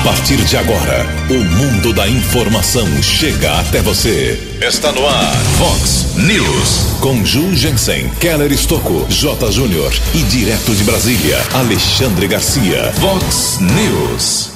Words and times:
A 0.00 0.02
partir 0.02 0.38
de 0.38 0.56
agora, 0.56 1.06
o 1.28 1.44
mundo 1.44 1.92
da 1.92 2.08
informação 2.08 2.86
chega 3.02 3.60
até 3.60 3.82
você. 3.82 4.56
Está 4.58 4.90
no 4.92 5.06
ar, 5.06 5.36
Fox 5.58 6.16
News. 6.16 6.96
Com 7.00 7.22
Ju 7.22 7.54
Jensen, 7.54 8.08
Keller 8.18 8.50
Estocco, 8.50 9.04
J. 9.10 9.52
Júnior 9.52 9.92
e 10.14 10.22
direto 10.22 10.74
de 10.74 10.84
Brasília, 10.84 11.36
Alexandre 11.52 12.26
Garcia. 12.26 12.90
Fox 12.94 13.58
News. 13.60 14.52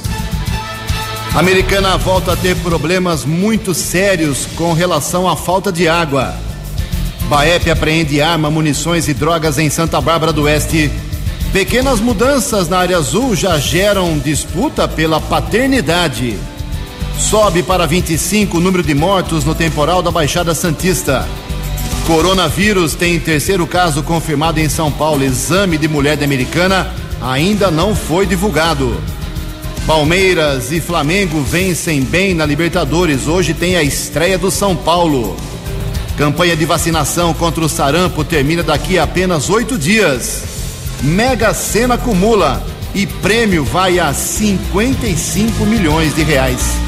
A 1.35 1.41
americana 1.41 1.99
volta 1.99 2.33
a 2.33 2.37
ter 2.37 2.57
problemas 2.57 3.27
muito 3.27 3.75
sérios 3.75 4.49
com 4.57 4.73
relação 4.73 5.29
à 5.29 5.37
falta 5.37 5.71
de 5.71 5.87
água. 5.87 6.35
Baep 7.29 7.71
apreende 7.71 8.19
arma, 8.23 8.51
munições 8.51 9.09
e 9.09 9.15
drogas 9.15 9.59
em 9.59 9.69
Santa 9.69 10.01
Bárbara 10.01 10.33
do 10.33 10.45
Oeste. 10.45 10.91
Pequenas 11.55 12.01
mudanças 12.01 12.69
na 12.69 12.79
área 12.79 12.97
azul 12.97 13.37
já 13.37 13.57
geram 13.59 14.19
disputa 14.19 14.89
pela 14.89 15.21
paternidade. 15.21 16.37
Sobe 17.17 17.63
para 17.63 17.87
25 17.87 18.57
o 18.57 18.61
número 18.61 18.83
de 18.83 18.93
mortos 18.93 19.45
no 19.45 19.55
temporal 19.55 20.03
da 20.03 20.11
Baixada 20.11 20.53
Santista. 20.53 21.29
Coronavírus 22.09 22.97
tem 22.97 23.21
terceiro 23.21 23.69
caso 23.69 24.03
confirmado 24.03 24.59
em 24.59 24.69
São 24.69 24.91
Paulo. 24.91 25.23
Exame 25.23 25.79
de 25.79 25.87
mulher 25.87 26.17
de 26.17 26.25
americana 26.25 26.93
ainda 27.23 27.71
não 27.71 27.95
foi 27.95 28.27
divulgado. 28.27 29.01
Palmeiras 29.87 30.73
e 30.73 30.81
Flamengo 30.81 31.41
vencem 31.41 32.03
bem 32.03 32.35
na 32.35 32.45
Libertadores. 32.45 33.29
Hoje 33.29 33.55
tem 33.55 33.77
a 33.77 33.83
estreia 33.85 34.37
do 34.37 34.51
São 34.51 34.75
Paulo. 34.75 35.37
Campanha 36.19 36.57
de 36.57 36.65
vacinação 36.65 37.33
contra 37.33 37.65
o 37.65 37.69
sarampo 37.69 38.25
termina 38.25 38.65
daqui 38.65 38.99
a 38.99 39.05
apenas 39.05 39.49
oito 39.49 39.79
dias. 39.79 40.54
Mega 41.05 41.53
Sena 41.53 41.97
acumula 41.97 42.65
e 42.95 43.07
prêmio 43.07 43.63
vai 43.63 43.99
a 43.99 44.15
55 44.15 45.67
milhões 45.67 46.15
de 46.15 46.23
reais. 46.23 46.79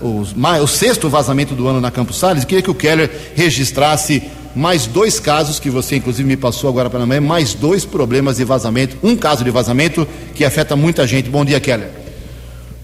uh, 0.00 0.20
os, 0.20 0.34
o 0.62 0.66
sexto 0.66 1.10
vazamento 1.10 1.54
do 1.54 1.68
ano 1.68 1.82
na 1.82 1.90
Campos 1.90 2.16
Salles, 2.16 2.46
queria 2.46 2.62
que 2.62 2.70
o 2.70 2.74
Keller 2.74 3.10
registrasse 3.34 4.22
mais 4.54 4.86
dois 4.86 5.20
casos 5.20 5.58
que 5.60 5.70
você 5.70 5.96
inclusive 5.96 6.28
me 6.28 6.36
passou 6.36 6.68
agora 6.68 6.90
para 6.90 7.02
amanhã, 7.02 7.20
mais 7.20 7.54
dois 7.54 7.84
problemas 7.84 8.36
de 8.36 8.44
vazamento, 8.44 8.96
um 9.02 9.16
caso 9.16 9.44
de 9.44 9.50
vazamento 9.50 10.06
que 10.34 10.44
afeta 10.44 10.74
muita 10.74 11.06
gente. 11.06 11.28
Bom 11.28 11.44
dia, 11.44 11.60
Keller. 11.60 11.90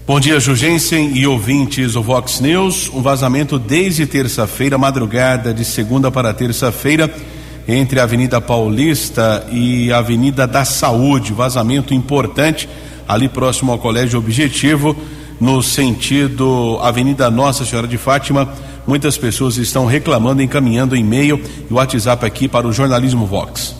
Bom 0.07 0.19
dia, 0.19 0.39
Jugensen 0.39 1.17
e 1.17 1.25
ouvintes 1.25 1.93
do 1.93 2.03
Vox 2.03 2.39
News. 2.39 2.91
Um 2.93 3.01
vazamento 3.01 3.57
desde 3.57 4.05
terça-feira, 4.05 4.77
madrugada 4.77 5.51
de 5.51 5.65
segunda 5.65 6.11
para 6.11 6.31
terça-feira, 6.31 7.11
entre 7.67 7.99
a 7.99 8.03
Avenida 8.03 8.39
Paulista 8.39 9.47
e 9.51 9.91
a 9.91 9.97
Avenida 9.97 10.45
da 10.45 10.63
Saúde. 10.63 11.33
Vazamento 11.33 11.91
importante 11.91 12.69
ali 13.07 13.27
próximo 13.27 13.71
ao 13.71 13.79
Colégio 13.79 14.19
Objetivo, 14.19 14.95
no 15.41 15.63
sentido 15.63 16.77
Avenida 16.83 17.31
Nossa 17.31 17.65
Senhora 17.65 17.87
de 17.87 17.97
Fátima 17.97 18.53
Muitas 18.87 19.17
pessoas 19.17 19.57
estão 19.57 19.85
reclamando, 19.85 20.41
encaminhando 20.41 20.95
e-mail 20.95 21.41
e 21.69 21.73
WhatsApp 21.73 22.25
aqui 22.25 22.47
para 22.47 22.67
o 22.67 22.71
Jornalismo 22.71 23.25
Vox. 23.25 23.75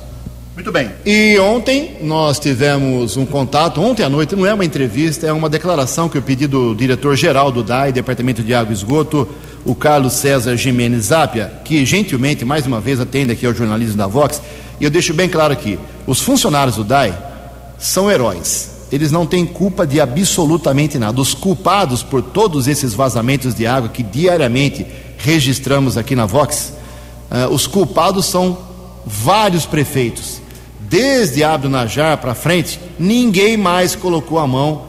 Muito 0.56 0.72
bem. 0.72 0.90
E 1.06 1.38
ontem 1.38 1.98
nós 2.02 2.40
tivemos 2.40 3.18
um 3.18 3.26
contato, 3.26 3.82
ontem 3.82 4.04
à 4.04 4.10
noite, 4.10 4.36
não 4.36 4.46
é 4.46 4.54
uma 4.54 4.64
entrevista, 4.64 5.28
é 5.28 5.34
uma 5.34 5.50
declaração 5.50 6.08
que 6.08 6.18
eu 6.18 6.22
pedi 6.22 6.48
do 6.48 6.74
diretor-geral 6.74 7.52
do 7.52 7.62
DAI, 7.62 7.92
Departamento 7.92 8.42
de 8.42 8.54
Água 8.54 8.72
e 8.72 8.74
Esgoto, 8.74 9.28
o 9.66 9.76
Carlos 9.76 10.14
César 10.14 10.56
Jimenez 10.56 11.06
Zapia, 11.06 11.52
que 11.66 11.86
gentilmente, 11.86 12.46
mais 12.46 12.66
uma 12.66 12.80
vez, 12.80 13.02
atende 13.02 13.34
aqui 13.34 13.46
ao 13.46 13.54
jornalismo 13.54 13.98
da 13.98 14.08
Vox. 14.08 14.42
E 14.80 14.86
eu 14.86 14.90
deixo 14.90 15.14
bem 15.14 15.28
claro 15.28 15.52
aqui: 15.52 15.78
os 16.08 16.22
funcionários 16.22 16.78
do 16.78 16.84
DAI 16.86 17.14
são 17.78 18.10
heróis. 18.10 18.75
Eles 18.96 19.12
não 19.12 19.26
têm 19.26 19.46
culpa 19.46 19.86
de 19.86 20.00
absolutamente 20.00 20.98
nada. 20.98 21.20
Os 21.20 21.34
culpados 21.34 22.02
por 22.02 22.22
todos 22.22 22.66
esses 22.66 22.94
vazamentos 22.94 23.54
de 23.54 23.68
água 23.68 23.90
que 23.90 24.02
diariamente 24.02 24.86
registramos 25.18 25.98
aqui 25.98 26.16
na 26.16 26.26
Vox, 26.26 26.72
uh, 27.30 27.54
os 27.54 27.68
culpados 27.68 28.26
são 28.26 28.58
vários 29.06 29.66
prefeitos. 29.66 30.40
Desde 30.80 31.44
Abdo 31.44 31.68
Najar 31.68 32.20
para 32.20 32.34
frente, 32.34 32.80
ninguém 32.98 33.58
mais 33.58 33.98
colocou 33.98 34.40
a 34.40 34.48
mão. 34.48 34.86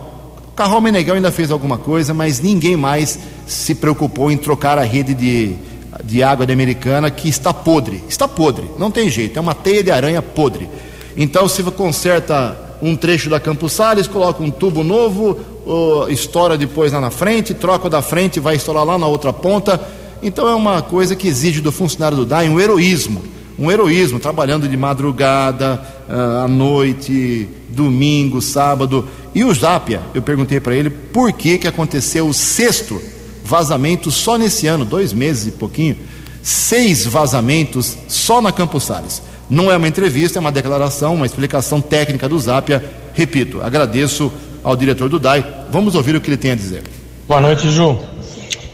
O 0.47 0.53
Carrol 0.53 0.81
Meneghel 0.81 1.17
ainda 1.17 1.33
fez 1.33 1.51
alguma 1.51 1.77
coisa, 1.77 2.15
mas 2.15 2.39
ninguém 2.39 2.77
mais 2.77 3.19
se 3.45 3.75
preocupou 3.75 4.31
em 4.31 4.37
trocar 4.37 4.79
a 4.79 4.85
rede 4.85 5.15
de, 5.15 5.57
de 6.05 6.23
água 6.23 6.47
da 6.47 6.53
Americana 6.53 7.11
que 7.11 7.29
está 7.29 7.53
podre. 7.53 8.05
Está 8.09 8.29
podre, 8.29 8.71
não 8.79 8.89
tem 8.89 9.11
jeito, 9.11 9.37
é 9.37 9.43
uma 9.43 9.53
teia 9.53 9.83
de 9.83 9.91
aranha 9.91 10.23
podre. 10.23 10.69
Então, 11.17 11.49
se 11.49 11.61
conserta 11.65 12.66
um 12.81 12.97
trecho 12.97 13.31
da 13.31 13.41
Campos 13.41 13.73
Sales, 13.73 14.07
coloca 14.07 14.43
um 14.43 14.51
tubo 14.51 14.85
novo, 14.85 15.39
uh, 15.67 16.11
estoura 16.11 16.57
depois 16.57 16.93
lá 16.93 17.01
na 17.01 17.11
frente, 17.11 17.55
troca 17.55 17.89
da 17.89 18.03
frente, 18.03 18.41
vai 18.41 18.57
estourar 18.57 18.85
lá 18.85 18.99
na 18.99 19.07
outra 19.07 19.33
ponta. 19.33 19.81
Então 20.23 20.49
é 20.49 20.55
uma 20.55 20.83
coisa 20.83 21.15
que 21.15 21.29
exige 21.29 21.61
do 21.61 21.73
funcionário 21.73 22.17
do 22.17 22.27
DAI 22.27 22.49
um 22.49 22.61
heroísmo, 22.61 23.23
um 23.59 23.71
heroísmo, 23.71 24.19
trabalhando 24.19 24.69
de 24.69 24.77
madrugada, 24.77 25.83
uh, 26.09 26.45
à 26.45 26.49
noite, 26.49 27.49
domingo, 27.69 28.41
sábado. 28.41 29.09
E 29.35 29.45
o 29.45 29.55
Zapia, 29.55 30.01
eu 30.15 30.23
perguntei 30.23 30.61
para 30.61 30.75
ele 30.75 30.91
por 30.91 31.33
que, 31.33 31.59
que 31.59 31.69
aconteceu 31.69 32.27
o 32.27 32.35
sexto 32.35 33.01
vazamento 33.45 34.11
só 34.11 34.37
nesse 34.37 34.67
ano, 34.67 34.85
dois 34.85 35.13
meses 35.13 35.47
e 35.47 35.51
pouquinho, 35.53 35.97
seis 36.43 37.07
vazamentos 37.07 37.97
só 38.09 38.41
na 38.43 38.53
Campos 38.53 38.85
Sales. 38.85 39.23
Não 39.49 39.71
é 39.71 39.77
uma 39.77 39.87
entrevista, 39.87 40.39
é 40.39 40.41
uma 40.41 40.51
declaração, 40.51 41.15
uma 41.15 41.27
explicação 41.27 41.81
técnica 41.81 42.29
do 42.29 42.39
Zapia. 42.39 42.83
Repito, 43.15 43.63
agradeço 43.63 44.33
ao 44.63 44.75
diretor 44.75 45.09
do 45.09 45.19
DAI. 45.19 45.45
Vamos 45.71 45.95
ouvir 45.95 46.17
o 46.17 46.21
que 46.21 46.29
ele 46.29 46.37
tem 46.37 46.51
a 46.51 46.57
dizer. 46.57 46.83
Boa 47.29 47.41
noite, 47.41 47.71
Ju. 47.71 47.99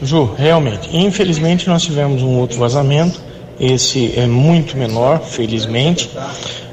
Ju, 0.03 0.35
realmente, 0.37 0.89
infelizmente 0.97 1.69
nós 1.69 1.83
tivemos 1.83 2.23
um 2.23 2.39
outro 2.39 2.59
vazamento. 2.59 3.21
Esse 3.61 4.19
é 4.19 4.27
muito 4.27 4.77
menor, 4.77 5.21
felizmente. 5.21 6.11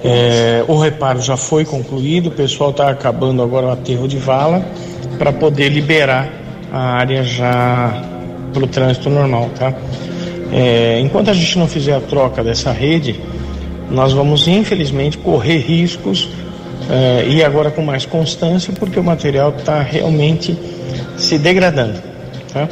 É, 0.03 0.63
o 0.67 0.79
reparo 0.79 1.21
já 1.21 1.35
foi 1.35 1.65
concluído, 1.65 2.27
o 2.27 2.31
pessoal 2.31 2.71
está 2.71 2.89
acabando 2.89 3.43
agora 3.43 3.67
o 3.67 3.71
aterro 3.71 4.07
de 4.07 4.17
vala 4.17 4.65
para 5.17 5.33
poder 5.33 5.69
liberar 5.69 6.31
a 6.71 6.79
área 6.79 7.23
já 7.23 8.01
para 8.53 8.63
o 8.63 8.67
trânsito 8.67 9.09
normal, 9.09 9.49
tá? 9.57 9.73
É, 10.51 10.99
enquanto 10.99 11.29
a 11.29 11.33
gente 11.33 11.59
não 11.59 11.67
fizer 11.67 11.93
a 11.93 11.99
troca 11.99 12.43
dessa 12.43 12.71
rede, 12.71 13.19
nós 13.89 14.13
vamos 14.13 14.47
infelizmente 14.47 15.17
correr 15.17 15.57
riscos 15.57 16.29
é, 16.89 17.25
e 17.27 17.43
agora 17.43 17.69
com 17.69 17.81
mais 17.81 18.05
constância, 18.05 18.73
porque 18.73 18.99
o 18.99 19.03
material 19.03 19.53
está 19.57 19.81
realmente 19.81 20.57
se 21.17 21.37
degradando. 21.37 22.01
Tá? 22.53 22.67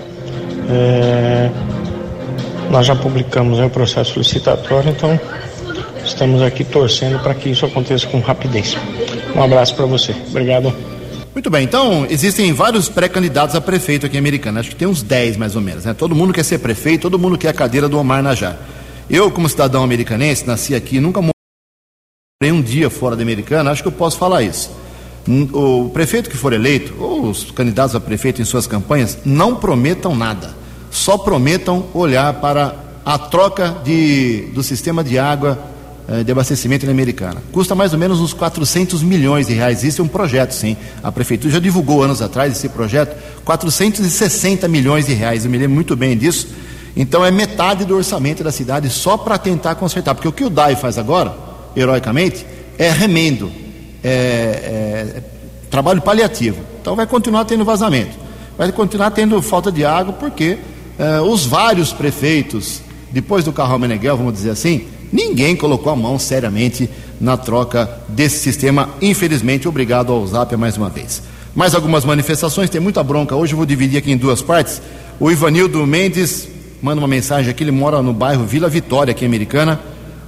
É, 0.70 1.50
nós 2.70 2.86
já 2.86 2.96
publicamos 2.96 3.60
o 3.60 3.70
processo 3.70 4.18
licitatório, 4.18 4.90
então 4.90 5.20
estamos 6.04 6.42
aqui 6.42 6.64
torcendo 6.64 7.20
para 7.20 7.34
que 7.34 7.50
isso 7.50 7.66
aconteça 7.66 8.08
com 8.08 8.20
rapidez. 8.20 8.78
Um 9.36 9.42
abraço 9.42 9.76
para 9.76 9.86
você. 9.86 10.16
Obrigado. 10.30 10.74
Muito 11.34 11.52
bem, 11.52 11.64
então 11.64 12.08
existem 12.10 12.52
vários 12.52 12.90
pré-candidatos 12.90 13.56
a 13.56 13.62
prefeito 13.62 14.08
aqui 14.08 14.16
em 14.16 14.20
Americana, 14.20 14.60
acho 14.60 14.70
que 14.70 14.76
tem 14.76 14.88
uns 14.88 15.04
10 15.04 15.38
mais 15.38 15.56
ou 15.56 15.62
menos, 15.62 15.86
né? 15.86 15.94
Todo 15.94 16.16
mundo 16.16 16.34
quer 16.34 16.44
ser 16.44 16.58
prefeito, 16.58 17.04
todo 17.04 17.20
mundo 17.20 17.38
quer 17.38 17.50
a 17.50 17.54
cadeira 17.54 17.88
do 17.88 18.00
Omar 18.00 18.24
Najar. 18.24 18.58
Eu, 19.10 19.32
como 19.32 19.48
cidadão 19.48 19.84
americanense, 19.84 20.46
nasci 20.46 20.76
aqui, 20.76 21.00
nunca 21.00 21.22
morei 21.22 22.52
um 22.52 22.62
dia 22.62 22.90
fora 22.90 23.16
da 23.16 23.22
Americana, 23.22 23.72
acho 23.72 23.82
que 23.82 23.88
eu 23.88 23.94
posso 23.94 24.18
falar 24.18 24.44
isso. 24.44 24.70
O 25.54 25.90
prefeito 25.94 26.30
que 26.30 26.36
for 26.36 26.52
eleito, 26.52 26.94
ou 27.00 27.30
os 27.30 27.52
candidatos 27.52 27.96
a 27.96 28.02
prefeito 28.02 28.42
em 28.42 28.46
suas 28.46 28.68
campanhas, 28.68 29.18
não 29.24 29.56
prometam 29.56 30.14
nada, 30.14 30.54
só 30.92 31.18
prometam 31.18 31.88
olhar 31.94 32.34
para 32.36 32.76
a 33.06 33.18
troca 33.18 33.78
de, 33.84 34.50
do 34.54 34.62
sistema 34.62 35.04
de 35.04 35.18
água 35.18 35.58
eh, 36.10 36.24
de 36.24 36.32
abastecimento 36.32 36.86
na 36.86 36.92
Americana. 36.92 37.42
Custa 37.54 37.74
mais 37.74 37.94
ou 37.94 38.00
menos 38.00 38.20
uns 38.20 38.34
400 38.34 39.02
milhões 39.04 39.48
de 39.48 39.54
reais. 39.54 39.84
Isso 39.84 40.02
é 40.02 40.04
um 40.06 40.08
projeto, 40.08 40.52
sim. 40.52 40.76
A 41.02 41.12
prefeitura 41.12 41.54
já 41.54 41.60
divulgou 41.60 42.04
anos 42.04 42.22
atrás 42.22 42.52
esse 42.52 42.68
projeto, 42.68 43.16
460 43.46 44.68
milhões 44.68 45.06
de 45.06 45.14
reais. 45.14 45.46
Eu 45.46 45.52
me 45.52 45.58
lembro 45.58 45.76
muito 45.76 45.96
bem 45.96 46.18
disso. 46.18 46.48
Então 46.98 47.24
é 47.24 47.32
metade 47.32 47.86
do 47.86 47.96
orçamento 47.96 48.44
da 48.44 48.52
cidade 48.52 48.90
só 48.90 49.16
para 49.16 49.38
tentar 49.38 49.76
consertar. 49.76 50.16
Porque 50.16 50.28
o 50.28 50.32
que 50.34 50.44
o 50.44 50.50
DAI 50.50 50.76
faz 50.76 50.98
agora, 50.98 51.34
heroicamente, 51.76 52.46
é 52.78 52.92
remendo, 52.92 53.50
é, 54.04 54.10
é 54.10 55.24
trabalho 55.70 56.02
paliativo. 56.02 56.58
Então 56.82 56.96
vai 56.96 57.06
continuar 57.06 57.46
tendo 57.46 57.64
vazamento, 57.64 58.18
vai 58.58 58.72
continuar 58.72 59.12
tendo 59.12 59.42
falta 59.42 59.72
de 59.72 59.86
água, 59.86 60.14
porque 60.14 60.58
é, 60.98 61.22
os 61.22 61.46
vários 61.46 61.94
prefeitos, 61.94 62.82
depois 63.12 63.46
do 63.46 63.54
Carral 63.54 63.78
Meneghel, 63.78 64.18
vamos 64.18 64.34
dizer 64.34 64.50
assim, 64.50 64.88
Ninguém 65.12 65.56
colocou 65.56 65.92
a 65.92 65.96
mão 65.96 66.20
seriamente 66.20 66.90
na 67.20 67.38
troca 67.38 67.90
desse 68.08 68.40
sistema. 68.40 68.90
Infelizmente, 69.02 69.68
obrigado 69.68 70.12
ao 70.12 70.26
Zap 70.28 70.56
mais 70.58 70.78
uma 70.78 70.90
vez. 70.90 71.24
Mais 71.56 71.74
algumas 71.74 72.06
manifestações, 72.06 72.70
tem 72.70 72.82
muita 72.82 73.02
bronca 73.04 73.36
hoje, 73.36 73.54
eu 73.54 73.58
vou 73.58 73.66
dividir 73.66 73.98
aqui 73.98 74.12
em 74.12 74.18
duas 74.18 74.42
partes. 74.42 74.82
O 75.20 75.32
Ivanildo 75.32 75.86
Mendes 75.88 76.48
manda 76.82 77.02
uma 77.02 77.08
mensagem 77.08 77.50
aqui, 77.50 77.64
ele 77.64 77.72
mora 77.72 78.02
no 78.02 78.14
bairro 78.14 78.46
Vila 78.46 78.70
Vitória, 78.70 79.12
aqui 79.12 79.26
em 79.26 79.28
Americana, 79.28 79.80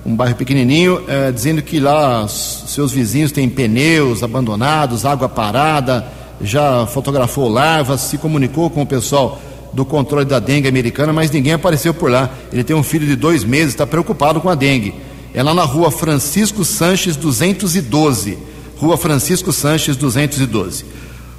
um 0.06 0.16
bairro 0.16 0.36
pequenininho, 0.36 1.04
é, 1.08 1.32
dizendo 1.32 1.62
que 1.62 1.80
lá 1.80 2.28
seus 2.28 2.92
vizinhos 2.92 3.32
têm 3.32 3.50
pneus 3.50 4.24
abandonados, 4.24 5.06
água 5.06 5.30
parada, 5.30 6.06
já 6.42 6.86
fotografou 6.88 7.50
larvas, 7.50 8.02
se 8.02 8.18
comunicou 8.18 8.70
com 8.70 8.82
o 8.82 8.86
pessoal 8.86 9.40
do 9.74 9.86
controle 9.86 10.26
da 10.26 10.40
dengue 10.40 10.68
americana, 10.68 11.14
mas 11.14 11.30
ninguém 11.30 11.54
apareceu 11.54 11.94
por 11.94 12.10
lá. 12.10 12.30
Ele 12.52 12.64
tem 12.64 12.76
um 12.76 12.84
filho 12.84 13.06
de 13.06 13.16
dois 13.16 13.44
meses, 13.44 13.70
está 13.70 13.86
preocupado 13.86 14.42
com 14.42 14.50
a 14.50 14.56
dengue. 14.56 14.96
É 15.34 15.44
lá 15.44 15.54
na 15.54 15.64
rua 15.64 15.92
Francisco 15.92 16.66
Sanches 16.66 17.16
212. 17.16 18.38
Rua 18.78 18.98
Francisco 18.98 19.52
Sanches 19.52 19.96
212. 19.96 20.86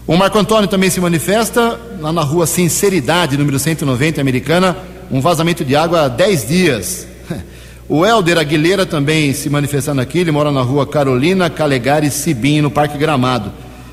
O 0.07 0.17
Marco 0.17 0.39
Antônio 0.39 0.69
também 0.69 0.91
se 0.91 1.01
manifesta 1.01 1.79
lá 2.01 2.13
na 2.13 2.23
rua 2.23 2.47
Sinceridade, 2.47 3.37
número 3.37 3.59
190, 3.59 4.21
americana, 4.21 4.77
um 5.11 5.21
vazamento 5.21 5.65
de 5.65 5.75
água 5.75 6.03
há 6.03 6.09
10 6.09 6.49
dias. 6.49 7.07
O 7.89 8.07
Helder 8.07 8.39
Aguilera 8.39 8.87
também 8.87 9.33
se 9.33 9.51
manifestando 9.51 10.01
aqui, 10.01 10.21
ele 10.21 10.31
mora 10.31 10.53
na 10.53 10.63
rua 10.63 10.87
Carolina 10.87 11.51
Calegari 11.51 12.09
Sibim, 12.09 12.61
no 12.61 12.71
Parque 12.71 12.97
Gramado. 12.97 13.51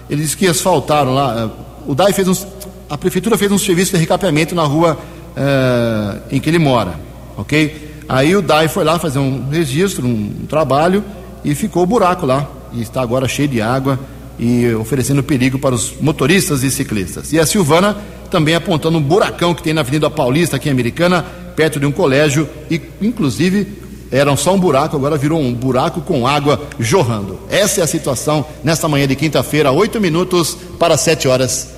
Ele 0.08 0.22
disse 0.22 0.38
que 0.38 0.46
asfaltaram 0.46 1.16
lá. 1.16 1.50
O 1.88 1.96
DAI 1.96 2.14
fez 2.14 2.28
uns 2.28 2.46
a 2.90 2.98
prefeitura 2.98 3.38
fez 3.38 3.52
um 3.52 3.58
serviço 3.58 3.94
de 3.94 3.98
recapeamento 3.98 4.56
na 4.56 4.64
rua 4.64 4.98
uh, 5.36 6.22
em 6.32 6.40
que 6.40 6.50
ele 6.50 6.60
mora, 6.60 6.94
ok? 7.36 7.96
Aí 8.08 8.36
o 8.36 8.42
DAI 8.42 8.68
foi 8.68 8.84
lá 8.84 8.98
fazer 8.98 9.20
um 9.20 9.50
registro, 9.50 10.08
um 10.08 10.46
trabalho 10.48 11.04
e 11.44 11.54
ficou 11.54 11.84
o 11.84 11.86
buraco 11.86 12.26
lá 12.26 12.48
e 12.72 12.82
está 12.82 13.02
agora 13.02 13.28
cheio 13.28 13.48
de 13.48 13.62
água 13.62 14.00
e 14.40 14.74
oferecendo 14.74 15.24
perigo 15.24 15.58
para 15.58 15.76
os 15.76 15.94
motoristas 16.00 16.64
e 16.64 16.72
ciclistas. 16.72 17.34
E 17.34 17.40
a 17.40 17.46
Silvana 17.46 17.98
também 18.30 18.56
apontando 18.56 18.98
um 18.98 19.02
buracão 19.02 19.54
que 19.54 19.64
tem 19.64 19.74
na 19.74 19.82
Avenida 19.82 20.10
Paulista 20.10 20.58
aqui 20.58 20.70
em 20.70 20.72
Americana, 20.72 21.26
perto 21.56 21.80
de 21.80 21.86
um 21.86 21.92
colégio 21.92 22.48
e 22.70 22.82
inclusive 23.02 23.68
era 24.12 24.36
só 24.38 24.54
um 24.54 24.60
buraco, 24.60 24.96
agora 24.96 25.18
virou 25.18 25.40
um 25.40 25.54
buraco 25.54 26.02
com 26.02 26.26
água 26.26 26.62
jorrando. 26.80 27.40
Essa 27.50 27.82
é 27.82 27.84
a 27.84 27.88
situação 27.88 28.46
nesta 28.64 28.88
manhã 28.88 29.08
de 29.08 29.16
quinta-feira, 29.16 29.72
oito 29.72 30.00
minutos 30.00 30.58
para 30.80 30.96
sete 30.98 31.28
horas. 31.28 31.70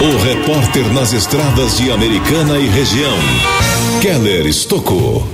O 0.00 0.22
repórter 0.22 0.92
nas 0.92 1.12
estradas 1.12 1.78
de 1.78 1.90
Americana 1.90 2.58
e 2.58 2.68
região, 2.68 3.16
Keller 4.00 4.46
Estocou. 4.46 5.26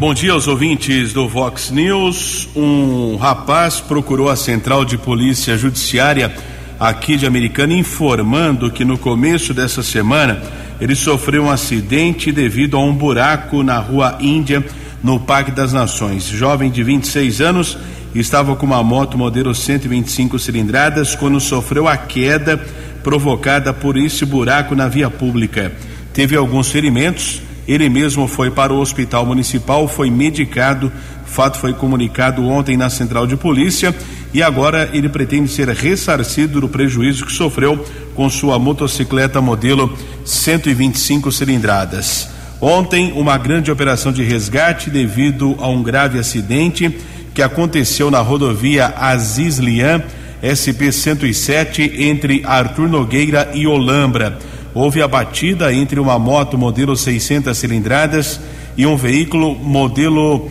Bom 0.00 0.14
dia 0.14 0.32
aos 0.32 0.48
ouvintes 0.48 1.12
do 1.12 1.28
Vox 1.28 1.70
News. 1.70 2.48
Um 2.56 3.16
rapaz 3.16 3.80
procurou 3.80 4.30
a 4.30 4.34
central 4.34 4.82
de 4.82 4.96
polícia 4.96 5.58
judiciária 5.58 6.34
aqui 6.80 7.18
de 7.18 7.26
Americana 7.26 7.74
informando 7.74 8.70
que 8.70 8.82
no 8.82 8.96
começo 8.96 9.52
dessa 9.52 9.82
semana 9.82 10.42
ele 10.80 10.94
sofreu 10.94 11.42
um 11.42 11.50
acidente 11.50 12.32
devido 12.32 12.78
a 12.78 12.80
um 12.82 12.94
buraco 12.94 13.62
na 13.62 13.78
rua 13.78 14.16
Índia, 14.22 14.64
no 15.04 15.20
Parque 15.20 15.50
das 15.50 15.70
Nações. 15.70 16.24
Jovem 16.24 16.70
de 16.70 16.82
26 16.82 17.42
anos 17.42 17.76
estava 18.14 18.56
com 18.56 18.64
uma 18.64 18.82
moto 18.82 19.18
modelo 19.18 19.54
125 19.54 20.38
cilindradas 20.38 21.14
quando 21.14 21.38
sofreu 21.38 21.86
a 21.86 21.98
queda 21.98 22.56
provocada 23.02 23.74
por 23.74 23.98
esse 23.98 24.24
buraco 24.24 24.74
na 24.74 24.88
via 24.88 25.10
pública. 25.10 25.70
Teve 26.14 26.36
alguns 26.36 26.70
ferimentos, 26.70 27.42
ele 27.66 27.88
mesmo 27.88 28.26
foi 28.26 28.50
para 28.50 28.72
o 28.72 28.78
hospital 28.78 29.24
municipal, 29.26 29.86
foi 29.86 30.10
medicado. 30.10 30.92
Fato 31.26 31.58
foi 31.58 31.72
comunicado 31.72 32.44
ontem 32.48 32.76
na 32.76 32.90
central 32.90 33.26
de 33.26 33.36
polícia 33.36 33.94
e 34.34 34.42
agora 34.42 34.90
ele 34.92 35.08
pretende 35.08 35.48
ser 35.50 35.68
ressarcido 35.68 36.60
do 36.60 36.68
prejuízo 36.68 37.24
que 37.24 37.32
sofreu 37.32 37.84
com 38.14 38.28
sua 38.28 38.58
motocicleta 38.58 39.40
modelo 39.40 39.96
125 40.24 41.30
cilindradas. 41.30 42.28
Ontem, 42.60 43.12
uma 43.12 43.38
grande 43.38 43.70
operação 43.70 44.12
de 44.12 44.22
resgate 44.22 44.90
devido 44.90 45.56
a 45.60 45.68
um 45.68 45.82
grave 45.82 46.18
acidente 46.18 46.98
que 47.32 47.42
aconteceu 47.42 48.10
na 48.10 48.20
rodovia 48.20 48.92
Aziz 48.96 49.58
Lian 49.58 50.02
SP-107 50.42 52.00
entre 52.00 52.42
Arthur 52.44 52.88
Nogueira 52.88 53.50
e 53.54 53.66
Olambra. 53.66 54.38
Houve 54.72 55.02
a 55.02 55.08
batida 55.08 55.72
entre 55.72 55.98
uma 55.98 56.18
moto 56.18 56.56
modelo 56.56 56.96
600 56.96 57.56
cilindradas 57.56 58.40
e 58.76 58.86
um 58.86 58.96
veículo 58.96 59.54
modelo 59.54 60.48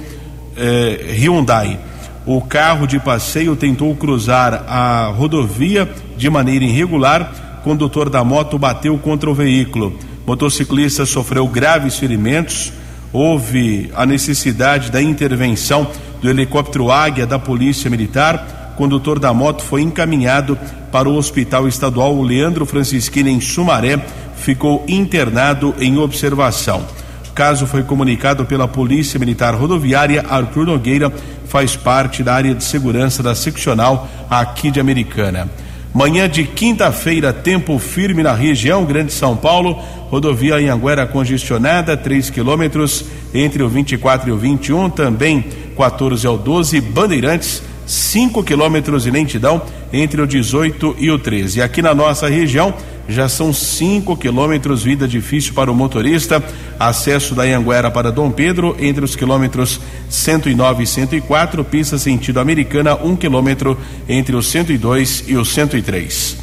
eh, 0.58 1.16
Hyundai. 1.18 1.80
O 2.26 2.42
carro 2.42 2.86
de 2.86 3.00
passeio 3.00 3.56
tentou 3.56 3.96
cruzar 3.96 4.66
a 4.68 5.08
rodovia 5.16 5.90
de 6.18 6.30
maneira 6.30 6.66
irregular. 6.66 7.58
O 7.60 7.64
condutor 7.64 8.10
da 8.10 8.24
moto 8.24 8.60
bateu 8.60 8.98
contra 8.98 9.30
o 9.30 9.34
veículo. 9.34 9.98
O 10.26 10.30
motociclista 10.30 11.06
sofreu 11.06 11.48
graves 11.48 11.98
ferimentos. 11.98 12.74
Houve 13.12 13.90
a 13.96 14.06
necessidade 14.06 14.92
da 14.92 15.02
intervenção 15.02 15.88
do 16.22 16.30
helicóptero 16.30 16.92
Águia 16.92 17.26
da 17.26 17.40
Polícia 17.40 17.90
Militar 17.90 18.60
condutor 18.80 19.20
da 19.20 19.34
moto 19.34 19.62
foi 19.62 19.82
encaminhado 19.82 20.58
para 20.92 21.10
o 21.10 21.16
Hospital 21.16 21.68
Estadual 21.68 22.22
Leandro 22.22 22.66
Francisquini 22.66 23.32
em 23.32 23.42
Sumaré, 23.42 24.00
ficou 24.36 24.84
internado 24.88 25.76
em 25.80 25.98
observação. 25.98 26.86
O 27.30 27.32
caso 27.34 27.68
foi 27.68 27.84
comunicado 27.84 28.46
pela 28.46 28.68
Polícia 28.68 29.20
Militar 29.20 29.56
Rodoviária. 29.56 30.26
Arthur 30.28 30.66
Nogueira 30.66 31.12
faz 31.48 31.76
parte 31.76 32.24
da 32.24 32.34
área 32.34 32.54
de 32.54 32.64
segurança 32.64 33.24
da 33.24 33.34
seccional 33.36 34.08
aqui 34.30 34.72
de 34.72 34.80
Americana. 34.80 35.50
Manhã 35.94 36.30
de 36.30 36.44
quinta-feira, 36.44 37.34
tempo 37.34 37.80
firme 37.80 38.22
na 38.22 38.34
região 38.34 38.86
Grande 38.86 39.12
São 39.12 39.36
Paulo, 39.36 39.82
rodovia 40.10 40.56
Anhanguera 40.56 41.08
congestionada, 41.08 41.98
3 41.98 42.30
quilômetros 42.30 43.06
entre 43.34 43.64
o 43.64 43.70
24 43.70 44.30
e 44.30 44.32
o 44.32 44.38
21, 44.38 44.90
também 44.92 45.46
14 45.76 46.28
ao 46.28 46.38
12, 46.38 46.80
Bandeirantes 46.82 47.64
5 47.90 48.44
quilômetros 48.44 49.02
de 49.02 49.10
lentidão 49.10 49.60
entre 49.92 50.22
o 50.22 50.28
18 50.28 50.96
e 51.00 51.10
o 51.10 51.18
13. 51.18 51.60
Aqui 51.60 51.82
na 51.82 51.96
nossa 51.96 52.30
região 52.30 52.72
já 53.08 53.28
são 53.28 53.52
5 53.52 54.16
quilômetros, 54.16 54.84
vida 54.84 55.08
difícil 55.08 55.56
para 55.56 55.72
o 55.72 55.76
motorista. 55.76 56.44
Acesso 56.80 57.34
da 57.34 57.42
Anguera 57.42 57.90
para 57.90 58.12
Dom 58.12 58.30
Pedro 58.30 58.78
entre 58.80 59.04
os 59.04 59.16
quilômetros 59.16 59.82
109 60.08 60.84
e 60.84 60.86
104, 60.86 61.64
pista 61.64 61.98
sentido 61.98 62.40
americana, 62.40 62.96
1 62.96 63.08
um 63.08 63.16
quilômetro 63.16 63.76
entre 64.08 64.36
o 64.36 64.44
102 64.44 65.24
e 65.28 65.36
o 65.36 65.44
103. 65.44 66.38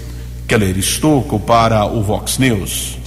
Keller 0.48 0.76
Estocco 0.76 1.38
para 1.38 1.86
o 1.86 2.02
Vox 2.02 2.38
News. 2.38 2.98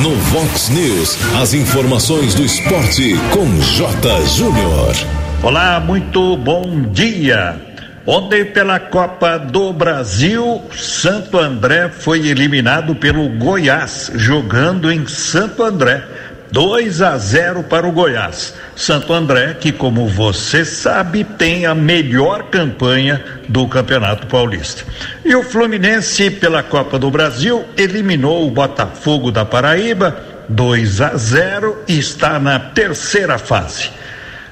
No 0.00 0.14
Vox 0.14 0.68
News, 0.68 1.18
as 1.42 1.52
informações 1.52 2.32
do 2.34 2.44
esporte 2.44 3.16
com 3.32 3.60
J. 3.60 4.24
Júnior. 4.26 5.23
Olá, 5.44 5.78
muito 5.78 6.38
bom 6.38 6.84
dia. 6.90 7.60
Ontem, 8.06 8.46
pela 8.46 8.80
Copa 8.80 9.38
do 9.38 9.74
Brasil, 9.74 10.62
Santo 10.74 11.38
André 11.38 11.90
foi 11.90 12.28
eliminado 12.28 12.94
pelo 12.94 13.28
Goiás, 13.28 14.10
jogando 14.14 14.90
em 14.90 15.06
Santo 15.06 15.62
André. 15.62 16.02
2 16.50 17.02
a 17.02 17.18
0 17.18 17.62
para 17.64 17.86
o 17.86 17.92
Goiás. 17.92 18.54
Santo 18.74 19.12
André, 19.12 19.52
que 19.60 19.70
como 19.70 20.08
você 20.08 20.64
sabe, 20.64 21.24
tem 21.24 21.66
a 21.66 21.74
melhor 21.74 22.44
campanha 22.44 23.22
do 23.46 23.68
Campeonato 23.68 24.26
Paulista. 24.26 24.82
E 25.22 25.34
o 25.34 25.42
Fluminense, 25.42 26.30
pela 26.30 26.62
Copa 26.62 26.98
do 26.98 27.10
Brasil, 27.10 27.66
eliminou 27.76 28.48
o 28.48 28.50
Botafogo 28.50 29.30
da 29.30 29.44
Paraíba 29.44 30.16
2 30.48 31.02
a 31.02 31.14
0 31.14 31.84
e 31.86 31.98
está 31.98 32.38
na 32.38 32.58
terceira 32.58 33.36
fase. 33.36 33.90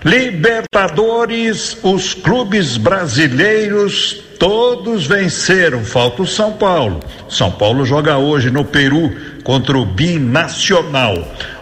Libertadores, 0.05 1.79
os 1.83 2.13
clubes 2.13 2.77
brasileiros 2.77 4.23
todos 4.39 5.07
venceram, 5.07 5.85
falta 5.85 6.23
o 6.23 6.27
São 6.27 6.53
Paulo. 6.55 6.99
São 7.29 7.53
Paulo 7.53 7.87
joga 7.87 8.17
hoje 8.17 8.51
no 8.51 8.65
Peru 8.65 9.15
contra 9.45 9.79
o 9.79 9.87
Binacional. 9.87 11.15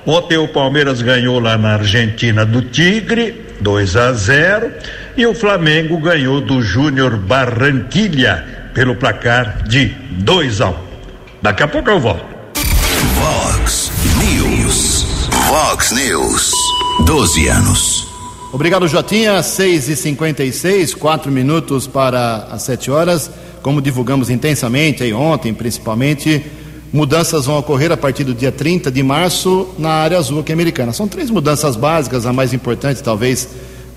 Ontem 0.07 0.39
o 0.39 0.49
Palmeiras 0.49 1.03
ganhou 1.03 1.39
lá 1.39 1.59
na 1.59 1.75
Argentina 1.75 2.47
do 2.47 2.63
Tigre, 2.63 3.45
2 3.61 3.97
a 3.97 4.13
0, 4.15 4.73
e 5.15 5.27
o 5.27 5.35
Flamengo 5.35 5.99
ganhou 5.99 6.41
do 6.41 6.63
Júnior 6.63 7.19
Barranquilha 7.19 8.71
pelo 8.73 8.97
placar 8.97 9.63
de 9.69 9.89
2 10.13 10.63
a 10.63 10.71
1. 10.71 10.75
Daqui 11.43 11.63
a 11.63 11.69
pouco 11.69 11.91
eu 11.91 12.01
volto. 12.01 12.25
Vox 13.15 13.93
News. 14.17 15.03
Vox 15.47 15.93
News. 15.93 16.53
12 17.05 17.49
anos. 17.49 18.10
Obrigado, 18.53 18.89
Jotinha. 18.89 19.41
6 19.41 19.89
e 19.89 19.97
56 19.97 20.95
quatro 20.95 21.31
minutos 21.31 21.87
para 21.87 22.49
as 22.51 22.63
7 22.63 22.91
horas. 22.91 23.31
Como 23.63 23.81
divulgamos 23.81 24.29
intensamente 24.29 25.05
aí 25.05 25.13
ontem, 25.13 25.55
principalmente, 25.55 26.45
mudanças 26.93 27.47
vão 27.47 27.59
ocorrer 27.59 27.93
a 27.93 27.97
partir 27.97 28.25
do 28.25 28.35
dia 28.35 28.51
30 28.51 28.91
de 28.91 29.03
março 29.05 29.69
na 29.79 29.91
área 29.91 30.19
azul 30.19 30.41
aqui 30.41 30.53
americana. 30.53 30.93
São 30.93 31.07
três 31.07 31.31
mudanças 31.31 31.77
básicas, 31.77 32.27
a 32.27 32.33
mais 32.33 32.53
importante, 32.53 33.01
talvez, 33.05 33.51